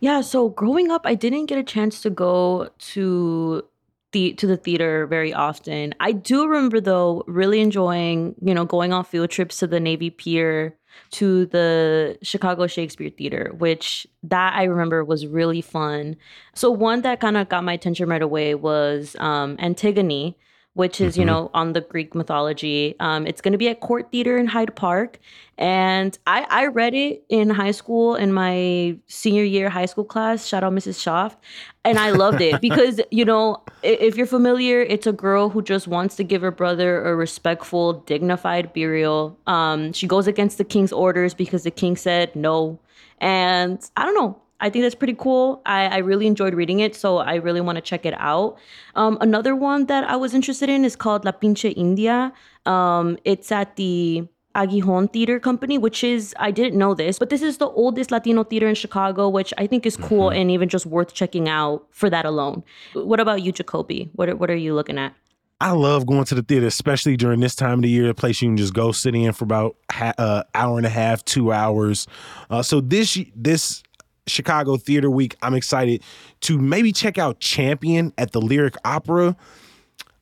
Yeah, 0.00 0.20
so 0.20 0.48
growing 0.48 0.90
up, 0.90 1.02
I 1.04 1.14
didn't 1.14 1.46
get 1.46 1.58
a 1.58 1.62
chance 1.62 2.00
to 2.02 2.10
go 2.10 2.68
to 2.78 3.64
the 4.12 4.32
to 4.34 4.46
the 4.46 4.56
theater 4.56 5.06
very 5.06 5.32
often. 5.32 5.94
I 6.00 6.12
do 6.12 6.46
remember 6.46 6.80
though 6.80 7.24
really 7.26 7.60
enjoying, 7.60 8.34
you 8.42 8.54
know, 8.54 8.64
going 8.64 8.92
on 8.92 9.04
field 9.04 9.30
trips 9.30 9.58
to 9.58 9.66
the 9.66 9.80
Navy 9.80 10.10
Pier 10.10 10.76
to 11.12 11.46
the 11.46 12.18
Chicago 12.22 12.66
Shakespeare 12.66 13.10
Theater, 13.10 13.52
which 13.58 14.06
that 14.24 14.54
I 14.54 14.64
remember 14.64 15.04
was 15.04 15.26
really 15.26 15.60
fun. 15.60 16.16
So 16.54 16.70
one 16.70 17.02
that 17.02 17.20
kind 17.20 17.36
of 17.36 17.48
got 17.48 17.64
my 17.64 17.72
attention 17.72 18.08
right 18.08 18.22
away 18.22 18.54
was 18.54 19.16
um, 19.18 19.56
Antigone, 19.60 20.36
which 20.80 20.98
is, 20.98 21.12
mm-hmm. 21.12 21.20
you 21.20 21.26
know, 21.26 21.50
on 21.52 21.74
the 21.74 21.82
Greek 21.82 22.14
mythology. 22.14 22.94
Um, 23.00 23.26
it's 23.26 23.42
going 23.42 23.52
to 23.52 23.58
be 23.58 23.68
at 23.68 23.80
Court 23.80 24.10
Theater 24.10 24.38
in 24.38 24.46
Hyde 24.46 24.74
Park. 24.74 25.18
And 25.58 26.18
I, 26.26 26.46
I 26.48 26.66
read 26.68 26.94
it 26.94 27.22
in 27.28 27.50
high 27.50 27.72
school 27.72 28.14
in 28.14 28.32
my 28.32 28.96
senior 29.06 29.44
year 29.44 29.68
high 29.68 29.84
school 29.84 30.04
class. 30.04 30.46
Shout 30.46 30.64
out 30.64 30.72
Mrs. 30.72 30.98
Schaff. 30.98 31.36
And 31.84 31.98
I 31.98 32.12
loved 32.12 32.40
it 32.40 32.60
because, 32.62 32.98
you 33.10 33.26
know, 33.26 33.62
if 33.82 34.16
you're 34.16 34.24
familiar, 34.24 34.80
it's 34.80 35.06
a 35.06 35.12
girl 35.12 35.50
who 35.50 35.60
just 35.60 35.86
wants 35.86 36.16
to 36.16 36.24
give 36.24 36.40
her 36.40 36.50
brother 36.50 37.04
a 37.04 37.14
respectful, 37.14 37.92
dignified 37.92 38.72
burial. 38.72 39.38
Um, 39.46 39.92
she 39.92 40.06
goes 40.06 40.26
against 40.26 40.56
the 40.56 40.64
king's 40.64 40.92
orders 40.92 41.34
because 41.34 41.62
the 41.64 41.70
king 41.70 41.94
said 41.94 42.34
no. 42.34 42.80
And 43.18 43.78
I 43.98 44.06
don't 44.06 44.14
know. 44.14 44.40
I 44.60 44.70
think 44.70 44.82
that's 44.84 44.94
pretty 44.94 45.16
cool. 45.18 45.62
I, 45.66 45.86
I 45.86 45.98
really 45.98 46.26
enjoyed 46.26 46.54
reading 46.54 46.80
it, 46.80 46.94
so 46.94 47.18
I 47.18 47.34
really 47.36 47.60
want 47.60 47.76
to 47.76 47.82
check 47.82 48.04
it 48.04 48.14
out. 48.18 48.58
Um, 48.94 49.18
another 49.20 49.56
one 49.56 49.86
that 49.86 50.04
I 50.04 50.16
was 50.16 50.34
interested 50.34 50.68
in 50.68 50.84
is 50.84 50.96
called 50.96 51.24
La 51.24 51.32
Pinche 51.32 51.72
India. 51.76 52.32
Um, 52.66 53.18
it's 53.24 53.50
at 53.50 53.76
the 53.76 54.28
Aguijón 54.54 55.12
Theater 55.12 55.38
Company, 55.38 55.78
which 55.78 56.02
is, 56.02 56.34
I 56.38 56.50
didn't 56.50 56.76
know 56.76 56.94
this, 56.94 57.18
but 57.18 57.30
this 57.30 57.42
is 57.42 57.58
the 57.58 57.68
oldest 57.68 58.10
Latino 58.10 58.44
theater 58.44 58.68
in 58.68 58.74
Chicago, 58.74 59.28
which 59.28 59.54
I 59.58 59.66
think 59.66 59.86
is 59.86 59.96
cool 59.96 60.28
mm-hmm. 60.28 60.40
and 60.40 60.50
even 60.50 60.68
just 60.68 60.86
worth 60.86 61.14
checking 61.14 61.48
out 61.48 61.86
for 61.90 62.10
that 62.10 62.24
alone. 62.24 62.64
What 62.94 63.20
about 63.20 63.42
you, 63.42 63.52
Jacoby? 63.52 64.10
What 64.14 64.28
are, 64.28 64.36
what 64.36 64.50
are 64.50 64.56
you 64.56 64.74
looking 64.74 64.98
at? 64.98 65.14
I 65.62 65.72
love 65.72 66.06
going 66.06 66.24
to 66.24 66.34
the 66.34 66.42
theater, 66.42 66.66
especially 66.66 67.18
during 67.18 67.40
this 67.40 67.54
time 67.54 67.80
of 67.80 67.82
the 67.82 67.90
year, 67.90 68.08
a 68.08 68.14
place 68.14 68.40
you 68.40 68.48
can 68.48 68.56
just 68.56 68.72
go 68.72 68.92
sit 68.92 69.14
in 69.14 69.32
for 69.32 69.44
about 69.44 69.76
an 69.94 70.14
uh, 70.16 70.42
hour 70.54 70.78
and 70.78 70.86
a 70.86 70.90
half, 70.90 71.22
two 71.24 71.52
hours. 71.52 72.06
Uh, 72.48 72.62
so 72.62 72.80
this 72.80 73.18
this 73.36 73.82
Chicago 74.30 74.76
Theater 74.76 75.10
Week, 75.10 75.36
I'm 75.42 75.54
excited 75.54 76.02
to 76.42 76.58
maybe 76.58 76.92
check 76.92 77.18
out 77.18 77.40
Champion 77.40 78.12
at 78.16 78.32
the 78.32 78.40
Lyric 78.40 78.76
Opera. 78.84 79.36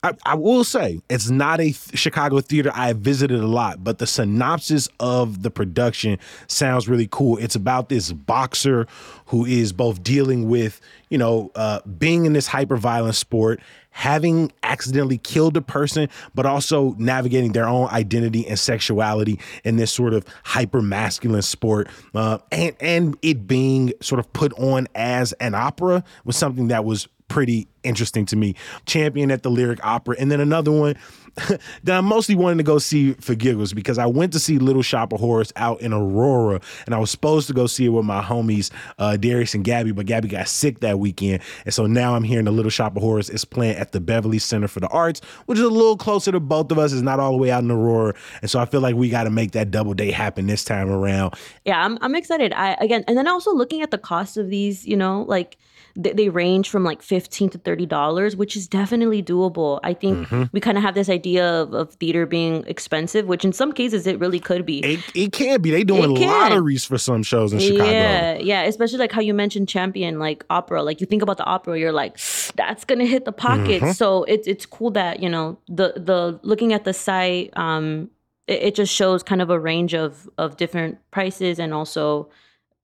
I, 0.02 0.12
I, 0.24 0.34
will 0.36 0.62
say 0.62 1.00
it's 1.10 1.28
not 1.28 1.58
a 1.58 1.64
th- 1.64 1.98
Chicago 1.98 2.40
theater 2.40 2.70
I 2.72 2.86
have 2.86 2.98
visited 2.98 3.40
a 3.40 3.48
lot, 3.48 3.82
but 3.82 3.98
the 3.98 4.06
synopsis 4.06 4.88
of 5.00 5.42
the 5.42 5.50
production 5.50 6.18
sounds 6.46 6.88
really 6.88 7.08
cool. 7.10 7.36
It's 7.38 7.56
about 7.56 7.88
this 7.88 8.12
boxer 8.12 8.86
who 9.26 9.44
is 9.44 9.72
both 9.72 10.04
dealing 10.04 10.48
with, 10.48 10.80
you 11.08 11.18
know, 11.18 11.50
uh, 11.56 11.80
being 11.98 12.26
in 12.26 12.32
this 12.32 12.46
hyper 12.46 12.76
violent 12.76 13.16
sport, 13.16 13.60
having 13.98 14.52
accidentally 14.62 15.18
killed 15.18 15.56
a 15.56 15.60
person, 15.60 16.08
but 16.32 16.46
also 16.46 16.94
navigating 16.98 17.50
their 17.50 17.66
own 17.66 17.88
identity 17.88 18.46
and 18.46 18.56
sexuality 18.56 19.40
in 19.64 19.76
this 19.76 19.90
sort 19.90 20.14
of 20.14 20.24
hyper 20.44 20.80
masculine 20.80 21.42
sport, 21.42 21.88
uh, 22.14 22.38
and 22.52 22.76
and 22.78 23.18
it 23.22 23.48
being 23.48 23.92
sort 24.00 24.20
of 24.20 24.32
put 24.32 24.52
on 24.52 24.86
as 24.94 25.32
an 25.34 25.52
opera 25.52 26.04
was 26.24 26.36
something 26.36 26.68
that 26.68 26.84
was 26.84 27.08
pretty 27.28 27.68
interesting 27.84 28.26
to 28.26 28.36
me. 28.36 28.54
Champion 28.86 29.30
at 29.30 29.42
the 29.42 29.50
Lyric 29.50 29.84
Opera. 29.84 30.16
And 30.18 30.30
then 30.30 30.40
another 30.40 30.72
one 30.72 30.96
that 31.84 31.98
I'm 31.98 32.04
mostly 32.04 32.34
wanting 32.34 32.58
to 32.58 32.64
go 32.64 32.78
see 32.78 33.12
for 33.14 33.34
giggles 33.34 33.72
because 33.72 33.98
I 33.98 34.06
went 34.06 34.32
to 34.32 34.38
see 34.38 34.58
Little 34.58 34.82
Shop 34.82 35.12
of 35.12 35.20
Horrors 35.20 35.52
out 35.56 35.80
in 35.80 35.92
Aurora 35.92 36.60
and 36.86 36.94
I 36.94 36.98
was 36.98 37.10
supposed 37.10 37.46
to 37.48 37.54
go 37.54 37.66
see 37.66 37.86
it 37.86 37.90
with 37.90 38.04
my 38.04 38.22
homies, 38.22 38.70
uh, 38.98 39.16
Darius 39.16 39.54
and 39.54 39.64
Gabby, 39.64 39.92
but 39.92 40.06
Gabby 40.06 40.28
got 40.28 40.48
sick 40.48 40.80
that 40.80 40.98
weekend. 40.98 41.42
And 41.64 41.72
so 41.72 41.86
now 41.86 42.14
I'm 42.14 42.24
hearing 42.24 42.46
the 42.46 42.50
Little 42.50 42.70
Shop 42.70 42.96
of 42.96 43.02
Horrors 43.02 43.30
is 43.30 43.44
playing 43.44 43.76
at 43.76 43.92
the 43.92 44.00
Beverly 44.00 44.38
Center 44.38 44.68
for 44.68 44.80
the 44.80 44.88
Arts, 44.88 45.20
which 45.46 45.58
is 45.58 45.64
a 45.64 45.68
little 45.68 45.96
closer 45.96 46.32
to 46.32 46.40
both 46.40 46.70
of 46.72 46.78
us. 46.78 46.92
It's 46.92 47.02
not 47.02 47.20
all 47.20 47.32
the 47.32 47.38
way 47.38 47.50
out 47.50 47.62
in 47.62 47.70
Aurora. 47.70 48.14
And 48.42 48.50
so 48.50 48.58
I 48.58 48.64
feel 48.64 48.80
like 48.80 48.96
we 48.96 49.08
got 49.08 49.24
to 49.24 49.30
make 49.30 49.52
that 49.52 49.70
double 49.70 49.94
date 49.94 50.14
happen 50.14 50.46
this 50.46 50.64
time 50.64 50.90
around. 50.90 51.34
Yeah, 51.64 51.84
I'm, 51.84 51.98
I'm 52.00 52.14
excited. 52.14 52.52
I, 52.52 52.72
again, 52.80 53.04
and 53.06 53.16
then 53.16 53.28
also 53.28 53.52
looking 53.52 53.82
at 53.82 53.90
the 53.90 53.98
cost 53.98 54.36
of 54.36 54.50
these, 54.50 54.86
you 54.86 54.96
know, 54.96 55.24
like, 55.28 55.56
they, 55.96 56.28
range 56.28 56.68
from 56.68 56.84
like 56.84 57.00
15 57.00 57.50
to 57.50 57.58
30 57.58 57.86
dollars 57.86 58.36
which 58.36 58.56
is 58.56 58.68
definitely 58.68 59.22
doable 59.22 59.80
i 59.82 59.94
think 59.94 60.28
mm-hmm. 60.28 60.44
we 60.52 60.60
kind 60.60 60.76
of 60.76 60.84
have 60.84 60.94
this 60.94 61.08
idea 61.08 61.28
idea 61.28 61.62
of, 61.62 61.74
of 61.74 61.94
theater 61.94 62.26
being 62.26 62.64
expensive, 62.66 63.26
which 63.26 63.44
in 63.44 63.52
some 63.52 63.72
cases 63.72 64.06
it 64.06 64.18
really 64.18 64.40
could 64.40 64.64
be. 64.64 64.78
It, 64.80 65.00
it 65.14 65.32
can 65.32 65.60
be. 65.60 65.70
They 65.70 65.84
doing 65.84 66.14
lotteries 66.14 66.84
for 66.84 66.98
some 66.98 67.22
shows 67.22 67.52
in 67.52 67.58
Chicago. 67.58 67.90
Yeah, 67.90 68.34
yeah. 68.38 68.62
Especially 68.62 68.98
like 68.98 69.12
how 69.12 69.20
you 69.20 69.34
mentioned 69.34 69.68
Champion, 69.68 70.18
like 70.18 70.44
opera. 70.50 70.82
Like 70.82 71.00
you 71.00 71.06
think 71.06 71.22
about 71.22 71.36
the 71.36 71.44
opera, 71.44 71.78
you're 71.78 71.92
like, 71.92 72.18
that's 72.56 72.84
gonna 72.84 73.06
hit 73.06 73.24
the 73.24 73.32
pocket. 73.32 73.82
Mm-hmm. 73.82 73.92
So 73.92 74.24
it's 74.24 74.46
it's 74.46 74.66
cool 74.66 74.90
that 74.92 75.20
you 75.20 75.28
know 75.28 75.58
the 75.68 75.94
the 75.96 76.38
looking 76.42 76.72
at 76.72 76.84
the 76.84 76.92
site, 76.92 77.56
um, 77.56 78.10
it, 78.46 78.62
it 78.62 78.74
just 78.74 78.92
shows 78.92 79.22
kind 79.22 79.42
of 79.42 79.50
a 79.50 79.58
range 79.58 79.94
of 79.94 80.28
of 80.38 80.56
different 80.56 80.98
prices 81.10 81.58
and 81.58 81.74
also 81.74 82.30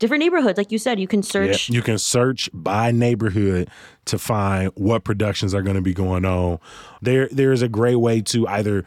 different 0.05 0.21
neighborhoods. 0.21 0.59
Like 0.59 0.71
you 0.71 0.77
said, 0.77 1.01
you 1.01 1.09
can 1.09 1.23
search. 1.23 1.71
Yeah, 1.71 1.77
you 1.77 1.81
can 1.81 1.97
search 1.97 2.51
by 2.53 2.91
neighborhood 2.91 3.71
to 4.05 4.19
find 4.19 4.71
what 4.75 5.03
productions 5.03 5.55
are 5.55 5.63
going 5.63 5.77
to 5.77 5.83
be 5.83 5.95
going 5.95 6.27
on. 6.27 6.59
There, 7.01 7.27
there 7.33 7.53
is 7.53 7.63
a 7.63 7.71
great 7.71 7.97
way 7.97 8.21
to 8.21 8.47
either 8.49 8.85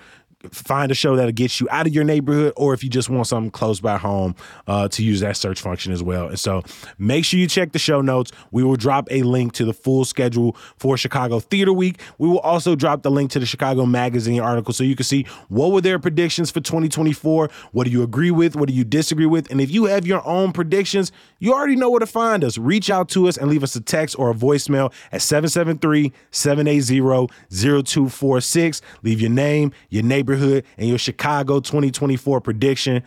find 0.51 0.91
a 0.91 0.95
show 0.95 1.15
that'll 1.15 1.31
get 1.31 1.59
you 1.59 1.67
out 1.71 1.87
of 1.87 1.93
your 1.93 2.03
neighborhood, 2.03 2.53
or 2.55 2.73
if 2.73 2.83
you 2.83 2.89
just 2.89 3.09
want 3.09 3.27
something 3.27 3.49
close 3.49 3.79
by 3.79 3.97
home, 3.97 4.35
uh, 4.67 4.87
to 4.89 5.03
use 5.03 5.19
that 5.21 5.35
search 5.35 5.59
function 5.61 5.91
as 5.91 6.03
well. 6.03 6.27
And 6.27 6.39
so 6.39 6.63
make 6.99 7.25
sure 7.25 7.39
you 7.39 7.47
check 7.47 7.71
the 7.71 7.79
show 7.79 8.01
notes. 8.01 8.31
We 8.51 8.63
will 8.63 8.75
drop 8.75 9.07
a 9.09 9.23
link 9.23 9.53
to 9.53 9.65
the 9.65 9.73
full 9.73 10.05
schedule 10.05 10.55
for 10.77 10.95
Chicago 10.95 11.39
Theater 11.39 11.73
Week. 11.73 11.99
We 12.19 12.27
will 12.27 12.39
also 12.39 12.75
drop 12.75 13.01
the 13.01 13.09
link 13.09 13.31
to 13.31 13.39
the 13.39 13.45
Chicago 13.45 13.85
Magazine 13.85 14.39
article 14.39 14.73
so 14.73 14.83
you 14.83 14.95
can 14.95 15.05
see 15.05 15.25
what 15.49 15.71
were 15.71 15.81
their 15.81 15.97
predictions 15.97 16.51
for 16.51 16.59
2024. 16.59 17.49
What 17.71 17.85
do 17.85 17.91
you 17.91 18.03
agree 18.03 18.31
with? 18.31 18.55
What 18.55 18.69
do 18.69 18.75
you 18.75 18.83
disagree 18.83 19.25
with? 19.25 19.49
And 19.49 19.59
if 19.59 19.71
you 19.71 19.85
have 19.85 20.05
your 20.05 20.25
own 20.27 20.51
predictions, 20.53 21.11
you 21.39 21.53
already 21.53 21.75
know 21.75 21.89
where 21.89 21.99
to 21.99 22.05
find 22.05 22.43
us. 22.43 22.57
Reach 22.57 22.89
out 22.89 23.09
to 23.09 23.27
us 23.27 23.37
and 23.37 23.49
leave 23.49 23.63
us 23.63 23.75
a 23.75 23.81
text 23.81 24.17
or 24.19 24.29
a 24.29 24.35
voicemail 24.35 24.93
at 25.11 25.21
773 25.23 26.13
780 26.29 27.27
0246. 27.49 28.81
Leave 29.01 29.19
your 29.19 29.31
name, 29.31 29.71
your 29.89 30.03
neighborhood 30.03 30.26
neighborhood 30.27 30.65
and 30.77 30.89
your 30.89 30.97
Chicago 30.97 31.59
2024 31.59 32.41
prediction. 32.41 33.03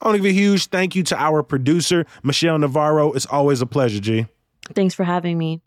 I 0.00 0.06
want 0.06 0.16
to 0.16 0.22
give 0.22 0.30
a 0.30 0.34
huge 0.34 0.66
thank 0.66 0.94
you 0.94 1.02
to 1.04 1.20
our 1.20 1.42
producer, 1.42 2.06
Michelle 2.22 2.58
Navarro. 2.58 3.12
It's 3.12 3.26
always 3.26 3.60
a 3.60 3.66
pleasure, 3.66 4.00
G. 4.00 4.26
Thanks 4.74 4.94
for 4.94 5.04
having 5.04 5.36
me. 5.36 5.60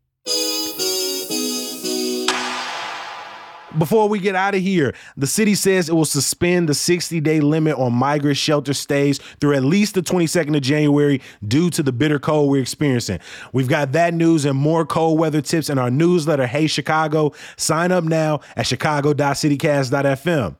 Before 3.78 4.08
we 4.08 4.20
get 4.20 4.36
out 4.36 4.54
of 4.54 4.62
here, 4.62 4.94
the 5.18 5.26
city 5.26 5.56
says 5.56 5.90
it 5.90 5.94
will 5.94 6.06
suspend 6.06 6.70
the 6.70 6.76
60 6.76 7.20
day 7.22 7.40
limit 7.40 7.76
on 7.76 7.92
migrant 7.92 8.38
shelter 8.38 8.72
stays 8.72 9.18
through 9.40 9.56
at 9.56 9.64
least 9.64 9.96
the 9.96 10.04
22nd 10.04 10.56
of 10.56 10.62
January 10.62 11.22
due 11.48 11.72
to 11.72 11.82
the 11.82 11.92
bitter 11.92 12.20
cold 12.20 12.52
we're 12.52 12.62
experiencing. 12.62 13.20
We've 13.52 13.68
got 13.68 13.94
that 13.94 14.14
news 14.14 14.46
and 14.46 14.56
more 14.56 14.86
cold 14.86 15.18
weather 15.18 15.42
tips 15.42 15.72
in 15.72 15.80
our 15.80 15.90
newsletter, 15.90 16.46
Hey 16.46 16.68
Chicago. 16.68 17.34
Sign 17.58 17.92
up 17.92 18.04
now 18.04 18.42
at 18.56 18.68
chicago.citycast.fm. 18.68 20.58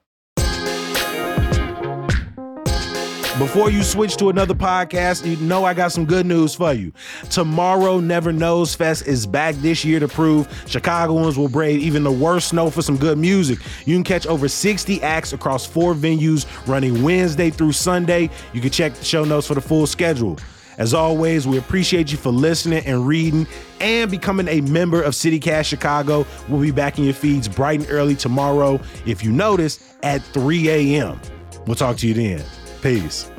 Before 3.40 3.72
you 3.72 3.82
switch 3.82 4.16
to 4.18 4.30
another 4.30 4.54
podcast, 4.54 5.26
you 5.26 5.38
know 5.38 5.66
I 5.66 5.74
got 5.74 5.92
some 5.92 6.06
good 6.06 6.28
news 6.28 6.54
for 6.54 6.72
you. 6.72 6.94
Tomorrow 7.32 8.00
Never 8.00 8.32
Knows 8.32 8.76
Fest 8.76 9.08
is 9.08 9.26
back 9.26 9.56
this 9.56 9.84
year 9.84 10.00
to 10.00 10.08
prove 10.08 10.48
Chicagoans 10.68 11.36
will 11.36 11.50
brave 11.50 11.80
even 11.82 12.04
the 12.04 12.12
worst 12.12 12.50
snow 12.50 12.70
for 12.70 12.84
some 12.84 12.96
good 12.96 13.18
music. 13.18 13.58
You 13.88 13.96
can 13.96 14.04
catch 14.04 14.28
over 14.28 14.48
60 14.48 15.02
acts 15.02 15.34
across 15.34 15.66
four 15.66 15.96
venues 15.96 16.46
running 16.68 17.02
Wednesday 17.02 17.50
through 17.50 17.72
Sunday. 17.72 18.30
You 18.54 18.62
can 18.62 18.70
check 18.70 18.94
the 18.94 19.04
show 19.04 19.24
notes 19.24 19.48
for 19.48 19.56
the 19.56 19.62
full 19.62 19.88
schedule. 19.88 20.38
As 20.78 20.94
always, 20.94 21.48
we 21.48 21.58
appreciate 21.58 22.12
you 22.12 22.20
for 22.20 22.32
listening 22.32 22.86
and 22.86 23.08
reading 23.08 23.48
and 23.80 24.12
becoming 24.12 24.48
a 24.48 24.62
member 24.62 25.02
of 25.02 25.16
CityCast 25.16 25.66
Chicago. 25.66 26.28
We'll 26.50 26.62
be 26.62 26.70
back 26.70 27.00
in 27.00 27.04
your 27.04 27.16
feeds 27.16 27.48
bright 27.48 27.80
and 27.80 27.90
early 27.90 28.14
tomorrow, 28.14 28.80
if 29.08 29.24
you 29.24 29.32
notice, 29.32 29.96
at 30.04 30.22
3 30.22 30.70
a.m. 30.70 31.20
We'll 31.66 31.76
talk 31.76 31.98
to 31.98 32.08
you 32.08 32.14
then. 32.14 32.46
Peace. 32.84 33.32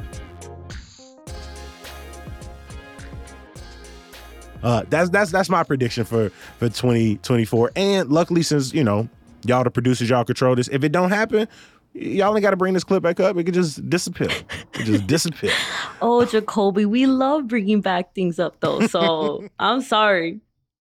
Uh, 4.62 4.84
that's 4.88 5.10
that's 5.10 5.30
that's 5.30 5.50
my 5.50 5.62
prediction 5.62 6.06
for 6.06 6.30
for 6.58 6.70
2024. 6.70 7.72
And 7.76 8.08
luckily, 8.10 8.42
since 8.42 8.72
you 8.72 8.82
know 8.82 9.06
y'all 9.44 9.62
the 9.62 9.70
producers, 9.70 10.08
y'all 10.08 10.24
control 10.24 10.54
this. 10.54 10.68
If 10.68 10.82
it 10.82 10.92
don't 10.92 11.10
happen, 11.10 11.46
y'all 11.92 12.34
ain't 12.34 12.42
got 12.42 12.52
to 12.52 12.56
bring 12.56 12.72
this 12.72 12.84
clip 12.84 13.02
back 13.02 13.20
up. 13.20 13.36
It 13.36 13.44
could 13.44 13.52
just 13.52 13.86
disappear. 13.90 14.30
It 14.30 14.84
just 14.84 15.06
disappear. 15.06 15.52
oh, 16.00 16.24
Jacoby, 16.24 16.86
we 16.86 17.04
love 17.04 17.46
bringing 17.46 17.82
back 17.82 18.14
things 18.14 18.38
up 18.38 18.58
though. 18.60 18.86
So 18.86 19.46
I'm 19.58 19.82
sorry. 19.82 20.40